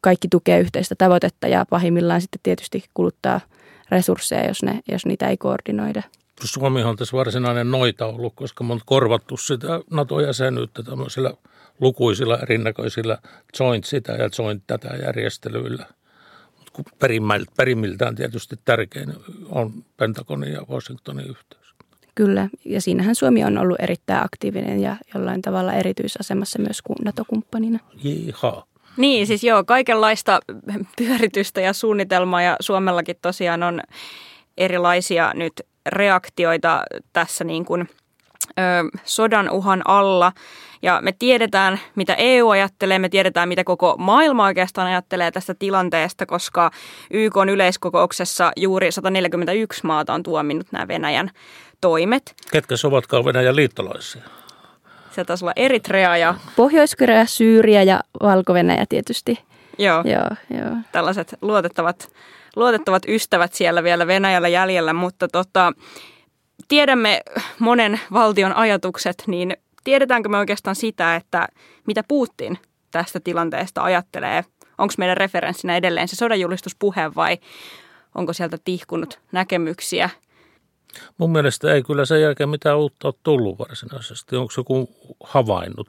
[0.00, 3.40] kaikki tukee yhteistä tavoitetta ja pahimmillaan sitten tietysti kuluttaa
[3.90, 6.02] resursseja, jos, ne, jos niitä ei koordinoida.
[6.44, 11.32] Suomi on tässä varsinainen noita ollut, koska me on korvattu sitä NATO-jäsenyyttä tämmöisillä
[11.80, 13.18] lukuisilla erinäköisillä
[13.60, 15.86] joint sitä ja joint tätä järjestelyillä.
[16.58, 16.82] Mutta
[17.56, 19.14] perimmiltään tietysti tärkein
[19.48, 21.74] on Pentagonin ja Washingtonin yhteys.
[22.14, 27.78] Kyllä, ja siinähän Suomi on ollut erittäin aktiivinen ja jollain tavalla erityisasemassa myös NATO-kumppanina.
[28.04, 28.66] Jiha.
[28.96, 30.40] Niin, siis joo, kaikenlaista
[30.98, 33.80] pyöritystä ja suunnitelmaa ja Suomellakin tosiaan on
[34.56, 35.52] erilaisia nyt
[35.86, 36.82] reaktioita
[37.12, 37.88] tässä niin kuin,
[38.58, 38.62] ö,
[39.04, 40.32] sodan uhan alla.
[40.82, 46.26] Ja me tiedetään, mitä EU ajattelee, me tiedetään, mitä koko maailma oikeastaan ajattelee tästä tilanteesta,
[46.26, 46.70] koska
[47.10, 51.30] YK on yleiskokouksessa juuri 141 maata on tuominnut nämä Venäjän
[51.80, 52.34] toimet.
[52.52, 54.22] Ketkä se ovatkaan Venäjän liittolaisia?
[55.10, 56.34] Se taisi olla Eritrea ja...
[56.56, 58.52] Pohjois-Korea, Syyria ja valko
[58.88, 59.38] tietysti.
[59.78, 60.76] Joo, joo, joo.
[60.92, 62.12] tällaiset luotettavat
[62.56, 65.72] luotettavat ystävät siellä vielä Venäjällä jäljellä, mutta tota,
[66.68, 67.20] tiedämme
[67.58, 71.48] monen valtion ajatukset, niin tiedetäänkö me oikeastaan sitä, että
[71.86, 72.58] mitä Putin
[72.90, 74.44] tästä tilanteesta ajattelee?
[74.78, 77.38] Onko meidän referenssinä edelleen se sodanjulistuspuhe vai
[78.14, 80.10] onko sieltä tihkunut näkemyksiä?
[81.18, 84.36] Mun mielestä ei kyllä sen jälkeen mitään uutta ole tullut varsinaisesti.
[84.36, 84.88] Onko joku
[85.24, 85.88] havainnut?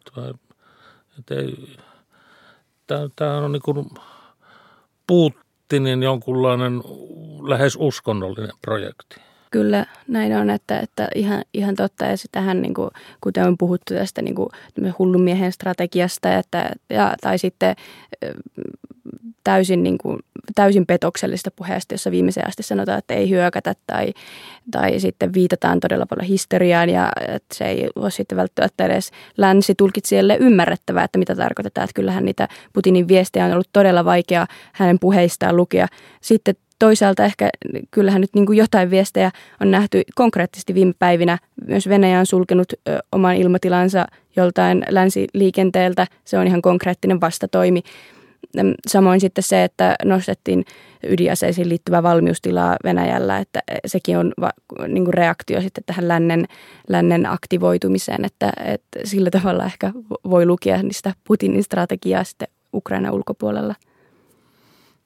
[3.15, 3.89] Tämä on niin kuin
[5.07, 5.34] puut,
[5.76, 6.84] niin jonkunlainen
[7.47, 9.26] lähes uskonnollinen projekti.
[9.52, 12.06] Kyllä näin on, että, että ihan, ihan totta.
[12.06, 12.89] Ja sitähän, niin kuin,
[13.22, 14.50] kuten on puhuttu tästä niin kuin,
[15.00, 17.76] hullun miehen strategiasta, että, ja, tai sitten
[19.43, 20.20] täysin, niin kuin,
[20.56, 24.14] täysin petoksellista puheesta, jossa viimeiseen asti sanotaan, että ei hyökätä tai,
[24.72, 29.76] tai sitten viitataan todella paljon historiaan ja että se ei ole sitten välttämättä edes länsi
[29.76, 31.84] tulkitsijalle ymmärrettävää, että mitä tarkoitetaan.
[31.84, 35.88] Että kyllähän niitä Putinin viestejä on ollut todella vaikea hänen puheistaan lukea.
[36.22, 37.49] Sitten toisaalta ehkä
[37.91, 41.38] kyllähän nyt niin kuin jotain viestejä on nähty konkreettisesti viime päivinä.
[41.67, 44.05] Myös Venäjä on sulkenut ö, oman ilmatilansa
[44.36, 46.07] joltain länsiliikenteeltä.
[46.25, 47.84] Se on ihan konkreettinen vastatoimi.
[48.88, 50.65] Samoin sitten se, että nostettiin
[51.07, 54.49] ydinaseisiin liittyvää valmiustilaa Venäjällä, että sekin on va,
[54.88, 56.45] niin kuin reaktio sitten tähän lännen,
[56.89, 59.91] lännen aktivoitumiseen, että, että sillä tavalla ehkä
[60.30, 63.75] voi lukea niistä Putinin strategiaa sitten Ukraina ulkopuolella.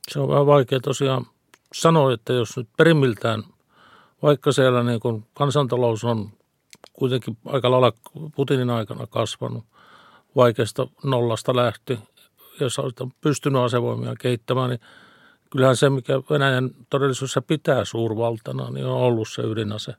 [0.10, 1.26] Se on vähän vaikea tosiaan
[1.74, 3.44] sanoa, että jos nyt perimmiltään,
[4.24, 6.30] vaikka siellä niin kuin kansantalous on
[6.94, 7.94] kuitenkin aika lailla
[8.36, 9.64] Putinin aikana kasvanut,
[10.36, 12.00] vaikeasta nollasta lähti
[12.60, 14.80] jos on pystynyt asevoimia kehittämään, niin
[15.50, 19.94] kyllähän se, mikä Venäjän todellisuudessa pitää suurvaltana, niin on ollut se ydinase.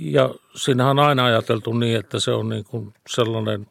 [0.00, 3.66] Ja siinähän on aina ajateltu niin, että se on niin kuin sellainen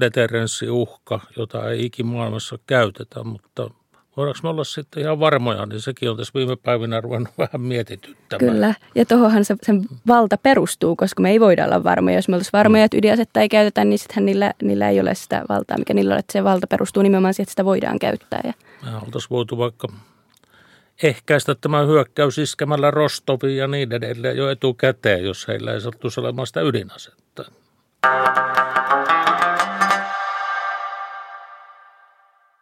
[0.00, 3.70] deterrenssiuhka, jota ei ikimaailmassa käytetä, mutta
[4.16, 8.52] voidaanko me olla sitten ihan varmoja, niin sekin on tässä viime päivinä ruvennut vähän mietityttämään.
[8.52, 12.16] Kyllä, ja tuohonhan se, sen valta perustuu, koska me ei voida olla varmoja.
[12.16, 15.42] Jos me oltaisiin varmoja, että ydinasetta ei käytetä, niin sittenhän niillä, niillä ei ole sitä
[15.48, 18.40] valtaa, mikä niillä on, että se valta perustuu nimenomaan siihen, että sitä voidaan käyttää.
[18.44, 18.52] Ja...
[18.84, 19.88] Me oltaisiin voitu vaikka
[21.02, 26.46] ehkäistä tämä hyökkäys iskemällä Rostoviin ja niin edelleen jo etukäteen, jos heillä ei sattuisi olemaan
[26.46, 27.44] sitä ydinasetta.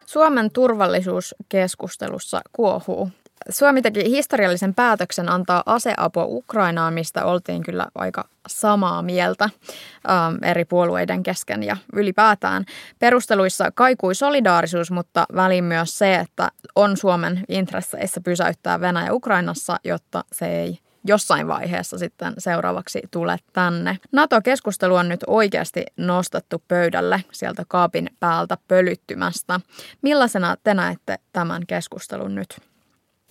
[0.09, 3.09] Suomen turvallisuuskeskustelussa kuohuu.
[3.49, 10.65] Suomi teki historiallisen päätöksen antaa aseapua Ukrainaan, mistä oltiin kyllä aika samaa mieltä ähm, eri
[10.65, 12.65] puolueiden kesken ja ylipäätään.
[12.99, 20.23] Perusteluissa kaikui solidaarisuus, mutta väliin myös se, että on Suomen intresseissä pysäyttää Venäjä Ukrainassa, jotta
[20.31, 23.97] se ei jossain vaiheessa sitten seuraavaksi tule tänne.
[24.11, 29.59] NATO-keskustelu on nyt oikeasti nostettu pöydälle sieltä kaapin päältä pölyttymästä.
[30.01, 32.57] Millaisena te näette tämän keskustelun nyt?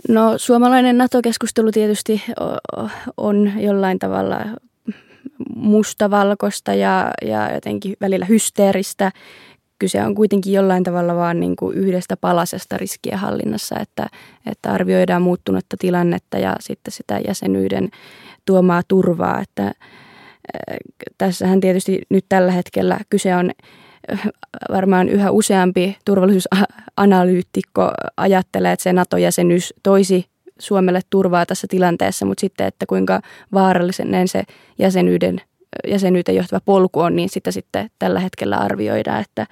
[0.09, 2.25] No suomalainen NATO-keskustelu tietysti
[3.17, 4.39] on jollain tavalla
[5.55, 9.13] mustavalkoista ja, ja jotenkin välillä hysteeristä.
[9.79, 14.07] Kyse on kuitenkin jollain tavalla vaan niin kuin yhdestä palasesta riskien hallinnassa, että,
[14.47, 17.89] että arvioidaan muuttunutta tilannetta ja sitten sitä jäsenyyden
[18.45, 19.73] tuomaa turvaa, että
[21.19, 23.51] tässähän tietysti nyt tällä hetkellä kyse on
[24.73, 30.27] varmaan yhä useampi turvallisuusanalyytikko ajattelee, että se NATO-jäsenyys toisi
[30.59, 33.21] Suomelle turvaa tässä tilanteessa, mutta sitten, että kuinka
[33.53, 34.43] vaarallisen se
[34.79, 35.41] jäsenyyden,
[35.87, 39.47] jäsenyyteen johtava polku on, niin sitä sitten tällä hetkellä arvioidaan, että,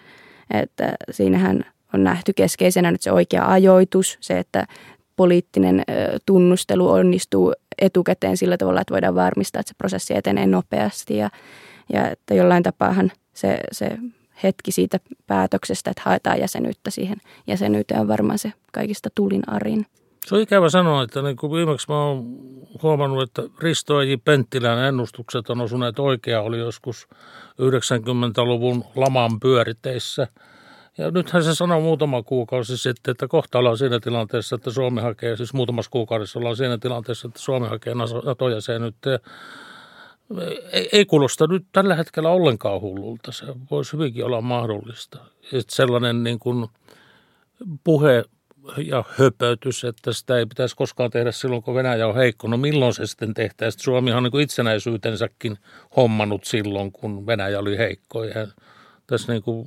[0.51, 1.65] että siinähän
[1.95, 4.67] on nähty keskeisenä nyt se oikea ajoitus, se, että
[5.17, 5.83] poliittinen
[6.27, 11.31] tunnustelu onnistuu etukäteen sillä tavalla, että voidaan varmistaa, että se prosessi etenee nopeasti ja,
[11.93, 13.99] ja että jollain tapaahan se, se
[14.43, 19.87] hetki siitä päätöksestä, että haetaan jäsenyyttä siihen jäsenyyteen on varmaan se kaikista tulin arin.
[20.27, 22.25] Se on ikävä sanoa, että niin kuin viimeksi mä oon
[22.83, 24.13] huomannut, että Risto J.
[24.25, 27.09] Penttilän ennustukset on osuneet oikea oli joskus
[27.63, 30.29] 90-luvun laman pyöriteissä.
[30.99, 35.37] Ja nythän se sanoi muutama kuukausi sitten, että kohta ollaan siinä tilanteessa, että Suomi hakee,
[35.37, 39.19] siis muutamassa kuukaudessa ollaan siinä tilanteessa, että Suomi hakee NATO-jäsenyyttä
[40.73, 43.33] ei, ei kuulosta nyt tällä hetkellä ollenkaan hullulta.
[43.33, 45.19] Se voisi hyvinkin olla mahdollista.
[45.53, 46.69] Että sellainen niin kuin
[47.85, 48.25] puhe
[48.77, 52.49] ja höpötys, että sitä ei pitäisi koskaan tehdä silloin, kun Venäjä on heikko.
[52.49, 53.83] No milloin se sitten tehtäisiin?
[53.83, 55.59] Suomi on niin itsenäisyytensäkin
[55.97, 58.25] hommannut silloin, kun Venäjä oli heikko.
[58.25, 58.47] Ja
[59.07, 59.67] tässä niin kuin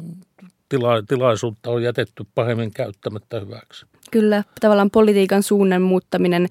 [0.70, 3.86] tila, tilaisuutta on jätetty pahemmin käyttämättä hyväksi.
[4.12, 6.48] Kyllä, tavallaan politiikan suunnan muuttaminen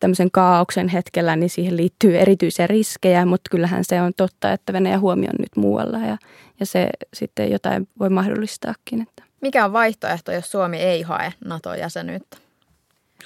[0.00, 4.98] tämmöisen kaauksen hetkellä, niin siihen liittyy erityisiä riskejä, mutta kyllähän se on totta, että Venäjä
[4.98, 6.18] huomio nyt muualla ja,
[6.60, 9.02] ja se sitten jotain voi mahdollistaakin.
[9.02, 9.29] Että.
[9.40, 12.36] Mikä on vaihtoehto, jos Suomi ei hae NATO-jäsenyyttä?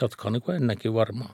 [0.01, 1.31] Jatkaa niin kuin ennenkin varmaan.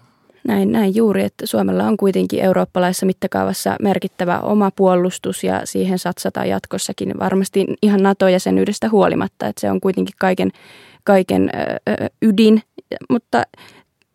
[0.48, 6.48] Näin, näin juuri, että Suomella on kuitenkin eurooppalaisessa mittakaavassa merkittävä oma puolustus ja siihen satsataan
[6.48, 10.50] jatkossakin varmasti ihan NATO-jäsenyydestä huolimatta, että se on kuitenkin kaiken,
[11.04, 12.62] kaiken ö, ydin,
[13.10, 13.42] mutta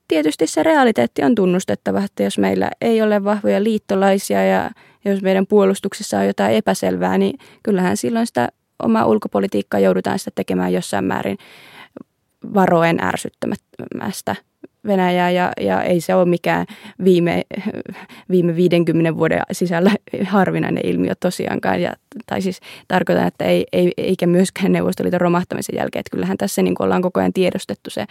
[0.07, 4.71] tietysti se realiteetti on tunnustettava, että jos meillä ei ole vahvoja liittolaisia ja
[5.05, 8.49] jos meidän puolustuksessa on jotain epäselvää, niin kyllähän silloin sitä
[8.83, 11.37] omaa ulkopolitiikkaa joudutaan sitä tekemään jossain määrin
[12.53, 14.35] varoen ärsyttämästä
[14.87, 16.65] Venäjää ja, ja ei se ole mikään
[17.03, 17.43] viime,
[18.29, 19.91] viime 50 vuoden sisällä
[20.25, 21.81] harvinainen ilmiö tosiaankaan.
[21.81, 21.93] Ja,
[22.25, 25.99] tai siis tarkoitan, että ei, ei, eikä myöskään Neuvostoliiton romahtamisen jälkeen.
[25.99, 28.05] Että kyllähän tässä niin ollaan koko ajan tiedostettu se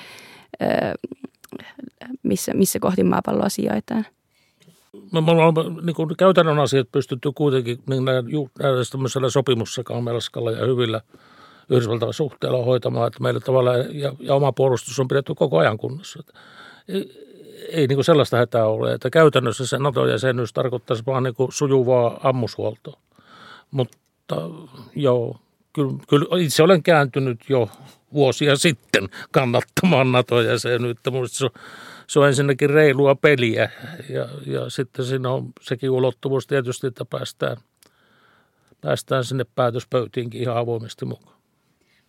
[2.22, 4.06] missä, missä kohti maapalloa sijaitaan.
[5.12, 8.02] Me ollaan niin kuin käytännön asiat pystytty kuitenkin niin
[8.92, 11.00] tämmöisellä sopimussakamelskalla ja hyvillä
[11.70, 16.22] Yhdysvaltain suhteella hoitamaan, että meillä tavallaan ja, ja oma puolustus on pidetty koko ajan kunnossa.
[16.88, 17.24] Ei,
[17.68, 22.20] ei niin kuin sellaista hätää ole, että käytännössä se NATO-jäsenyys tarkoittaisi vaan niin kuin sujuvaa
[22.22, 23.00] ammushuoltoa.
[23.70, 24.36] Mutta
[24.96, 25.36] joo,
[25.72, 27.68] kyllä, kyllä itse olen kääntynyt jo
[28.12, 31.10] vuosia sitten kannattamaan NATO-jäsenyyttä.
[31.10, 31.50] Minusta se on,
[32.06, 33.70] se on ensinnäkin reilua peliä
[34.08, 37.56] ja, ja sitten siinä on sekin ulottuvuus tietysti, että päästään,
[38.80, 41.34] päästään sinne päätöspöytiinkin ihan avoimesti mukaan.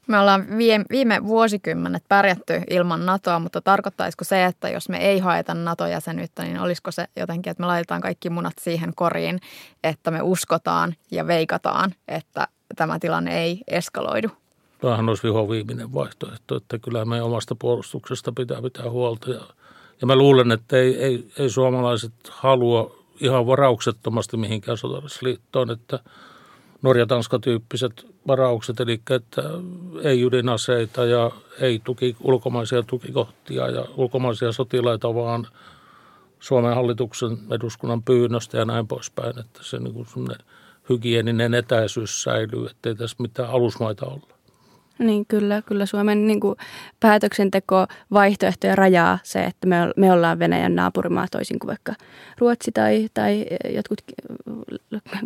[0.07, 5.19] Me ollaan viime, viime vuosikymmenet pärjätty ilman NATOa, mutta tarkoittaisiko se, että jos me ei
[5.19, 9.39] haeta NATO-jäsenyyttä, niin olisiko se jotenkin, että me laitetaan kaikki munat siihen koriin,
[9.83, 14.29] että me uskotaan ja veikataan, että tämä tilanne ei eskaloidu?
[14.81, 19.31] Tämähän olisi viho viimeinen vaihtoehto, että kyllä meidän omasta puolustuksesta pitää pitää huolta.
[19.31, 19.41] Ja,
[20.01, 25.99] ja mä luulen, että ei, ei, ei suomalaiset halua ihan varauksettomasti mihinkään sotilasliittoon, että
[26.81, 29.41] Norja-Tanska-tyyppiset varaukset, eli että
[30.03, 35.47] ei ydinaseita ja ei tuki, ulkomaisia tukikohtia ja ulkomaisia sotilaita, vaan
[36.39, 40.07] Suomen hallituksen eduskunnan pyynnöstä ja näin poispäin, että se niin kuin
[40.89, 44.34] hygieninen etäisyys säilyy, ettei tässä mitään alusmaita olla.
[44.99, 46.55] Niin kyllä, kyllä Suomen niin kuin
[46.99, 51.93] päätöksenteko vaihtoehtoja rajaa se, että me, me ollaan Venäjän naapurimaa toisin kuin vaikka
[52.37, 54.01] Ruotsi tai, tai jotkut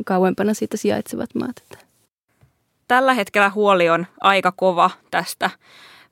[0.06, 1.64] kauempana siitä sijaitsevat maat.
[2.88, 5.50] Tällä hetkellä huoli on aika kova tästä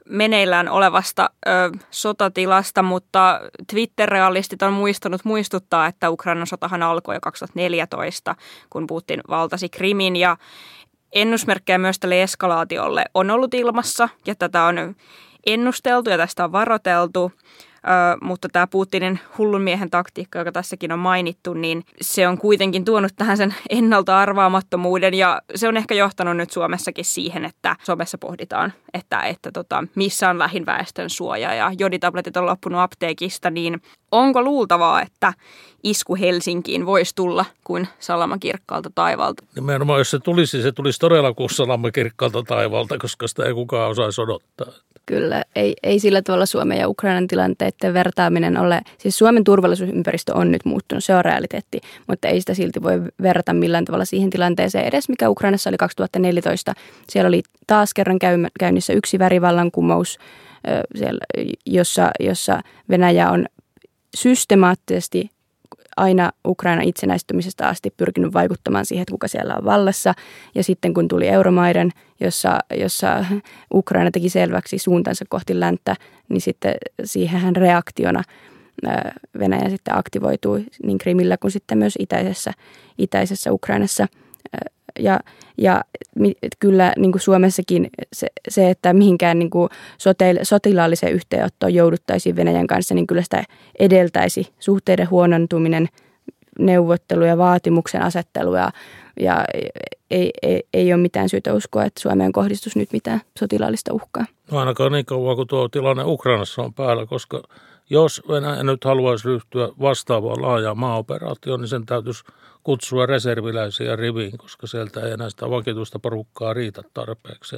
[0.10, 1.50] meneillään olevasta ö,
[1.92, 3.42] sotatilasta, mutta
[3.72, 8.36] Twitter-realistit on muistanut muistuttaa, että Ukrainan sotahan alkoi jo 2014,
[8.70, 10.38] kun Putin valtasi Krimin ja
[11.14, 14.96] ennusmerkkejä myös tälle eskalaatiolle on ollut ilmassa ja tätä on
[15.46, 17.32] ennusteltu ja tästä on varoteltu.
[17.88, 22.86] Ö, mutta tämä Putinin hullun miehen taktiikka, joka tässäkin on mainittu, niin se on kuitenkin
[22.86, 28.18] tuonut tähän sen ennalta arvaamattomuuden ja se on ehkä johtanut nyt Suomessakin siihen, että Suomessa
[28.18, 33.82] pohditaan, että, että tota, missä on lähin väestön suoja ja joditabletit on loppunut apteekista, niin
[34.12, 35.34] onko luultavaa, että
[35.84, 39.44] isku Helsinkiin voisi tulla kuin salama kirkkaalta taivalta?
[39.56, 43.90] Nimenomaan jos se tulisi, se tulisi todella kuin salama kirkkaalta taivalta, koska sitä ei kukaan
[43.92, 44.72] osaisi odottaa.
[45.08, 50.52] Kyllä, ei, ei sillä tavalla Suomen ja Ukrainan tilanteiden vertaaminen ole, siis Suomen turvallisuusympäristö on
[50.52, 54.86] nyt muuttunut, se on realiteetti, mutta ei sitä silti voi verrata millään tavalla siihen tilanteeseen
[54.86, 56.74] edes, mikä Ukrainassa oli 2014.
[57.10, 58.20] Siellä oli taas kerran
[58.60, 60.20] käynnissä yksi värivallankumous,
[60.96, 61.20] siellä,
[61.66, 63.46] jossa, jossa Venäjä on
[64.16, 65.30] systemaattisesti
[65.98, 70.14] aina Ukraina itsenäistymisestä asti pyrkinyt vaikuttamaan siihen, että kuka siellä on vallassa.
[70.56, 73.26] Ja sitten kun tuli euromaiden, jossa, jossa
[73.74, 75.96] Ukraina teki selväksi suuntansa kohti länttä,
[76.30, 78.24] niin sitten siihen reaktiona
[79.40, 82.52] Venäjä sitten aktivoitui niin Krimillä kuin sitten myös itäisessä,
[82.98, 84.08] itäisessä Ukrainassa–
[85.00, 85.20] ja,
[85.58, 85.82] ja
[86.60, 92.68] kyllä niin kuin Suomessakin se, se, että mihinkään niin kuin soteil, sotilaalliseen yhteenottoon jouduttaisiin Venäjän
[92.68, 93.44] kanssa, niin kyllä sitä
[93.80, 95.88] edeltäisi suhteiden huonontuminen,
[96.60, 98.72] neuvottelu ja vaatimuksen asettelu ja,
[99.20, 99.46] ja
[100.12, 104.26] ei, ei, ei ole mitään syytä uskoa, että Suomeen kohdistus nyt mitään sotilaallista uhkaa.
[104.52, 107.44] No ainakaan niin kauan kuin tuo tilanne Ukrainassa on päällä, koska
[107.90, 112.24] jos Venäjä nyt haluaisi ryhtyä vastaavaan laajaan maaoperaatioon, niin sen täytyisi
[112.64, 117.56] kutsua reserviläisiä riviin, koska sieltä ei enää sitä vakituista porukkaa riitä tarpeeksi.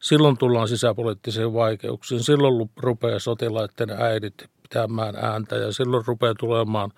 [0.00, 2.22] Silloin tullaan sisäpoliittisiin vaikeuksiin.
[2.22, 6.90] Silloin rupeaa sotilaiden äidit pitämään ääntä ja silloin rupeaa tulemaan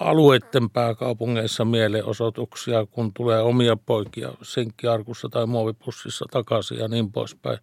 [0.00, 7.58] alueiden pääkaupungeissa mielenosoituksia, kun tulee omia poikia sinkkiarkussa tai muovipussissa takaisin ja niin poispäin.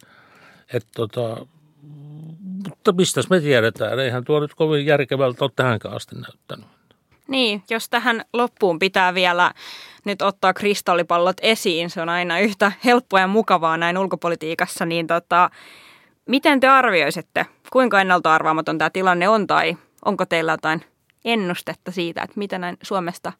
[0.73, 1.45] Et tota,
[2.67, 3.99] mutta mistä me tiedetään?
[3.99, 6.65] Eihän tuo nyt kovin järkevältä ole tähänkään asti näyttänyt.
[7.27, 9.53] Niin, jos tähän loppuun pitää vielä
[10.05, 15.49] nyt ottaa kristallipallot esiin, se on aina yhtä helppoa ja mukavaa näin ulkopolitiikassa, niin tota,
[16.25, 20.81] miten te arvioisitte, kuinka ennalta arvaamaton tämä tilanne on tai onko teillä jotain
[21.25, 23.33] ennustetta siitä, että mitä näin Suomesta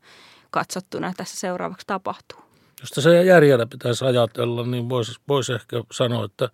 [0.52, 2.40] katsottuna tässä seuraavaksi tapahtuu?
[2.82, 6.50] Jos tässä järjellä pitäisi ajatella, niin voisi vois ehkä sanoa, että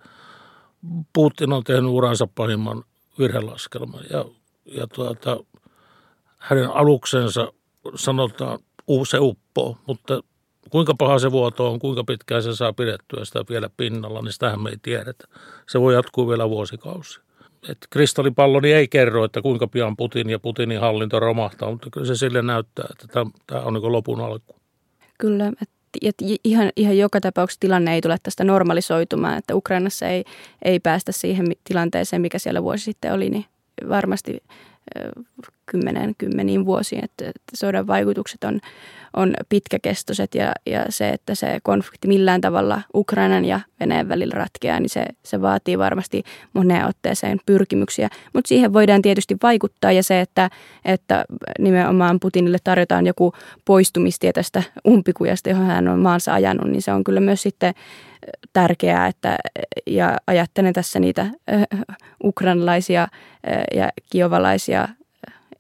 [1.14, 2.84] Putin on tehnyt uransa pahimman
[3.20, 4.26] virhelaskelman ja,
[4.66, 5.38] ja tuota,
[6.38, 7.54] hänen aluksensa
[7.96, 8.60] sanotaan
[9.08, 10.24] se uppoo, mutta
[10.70, 14.62] kuinka paha se vuoto on, kuinka pitkään se saa pidettyä sitä vielä pinnalla, niin sitähän
[14.62, 15.28] me ei tiedetä.
[15.70, 17.20] Se voi jatkuu vielä vuosikausi.
[17.70, 22.16] Et kristallipalloni ei kerro, että kuinka pian Putin ja Putinin hallinto romahtaa, mutta kyllä se
[22.16, 23.08] sille näyttää, että
[23.48, 24.56] tämä on niin lopun alku.
[25.20, 30.26] Kyllä, että että ihan, ihan joka tapauksessa tilanne ei tule tästä normalisoitumaan, että Ukrainassa ei,
[30.62, 33.46] ei päästä siihen tilanteeseen, mikä siellä vuosi sitten oli, niin
[33.90, 34.44] varmasti
[35.66, 38.60] kymmenen, kymmeniin vuosiin, että, että sodan vaikutukset on,
[39.14, 44.80] on pitkäkestoiset ja, ja se, että se konflikti millään tavalla Ukrainan ja Venäjän välillä ratkeaa,
[44.80, 48.10] niin se, se vaatii varmasti moneen otteeseen pyrkimyksiä.
[48.34, 50.50] Mutta siihen voidaan tietysti vaikuttaa ja se, että,
[50.86, 51.26] että
[51.60, 53.34] nimenomaan Putinille tarjotaan joku
[53.66, 57.74] poistumistie tästä umpikujasta, johon hän on maansa ajanut, niin se on kyllä myös sitten
[58.54, 59.38] tärkeää, että,
[59.88, 61.68] ja ajattelen tässä niitä äh,
[62.24, 64.88] ukrainalaisia äh, ja kiovalaisia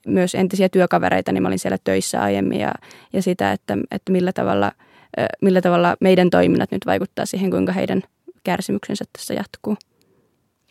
[0.08, 2.72] myös entisiä työkavereita, niin mä olin siellä töissä aiemmin ja,
[3.14, 4.72] ja sitä, että, että millä, tavalla,
[5.41, 8.01] millä tavalla meidän toiminnat nyt vaikuttaa siihen, kuinka heidän
[8.43, 9.78] kärsimyksensä tässä jatkuu.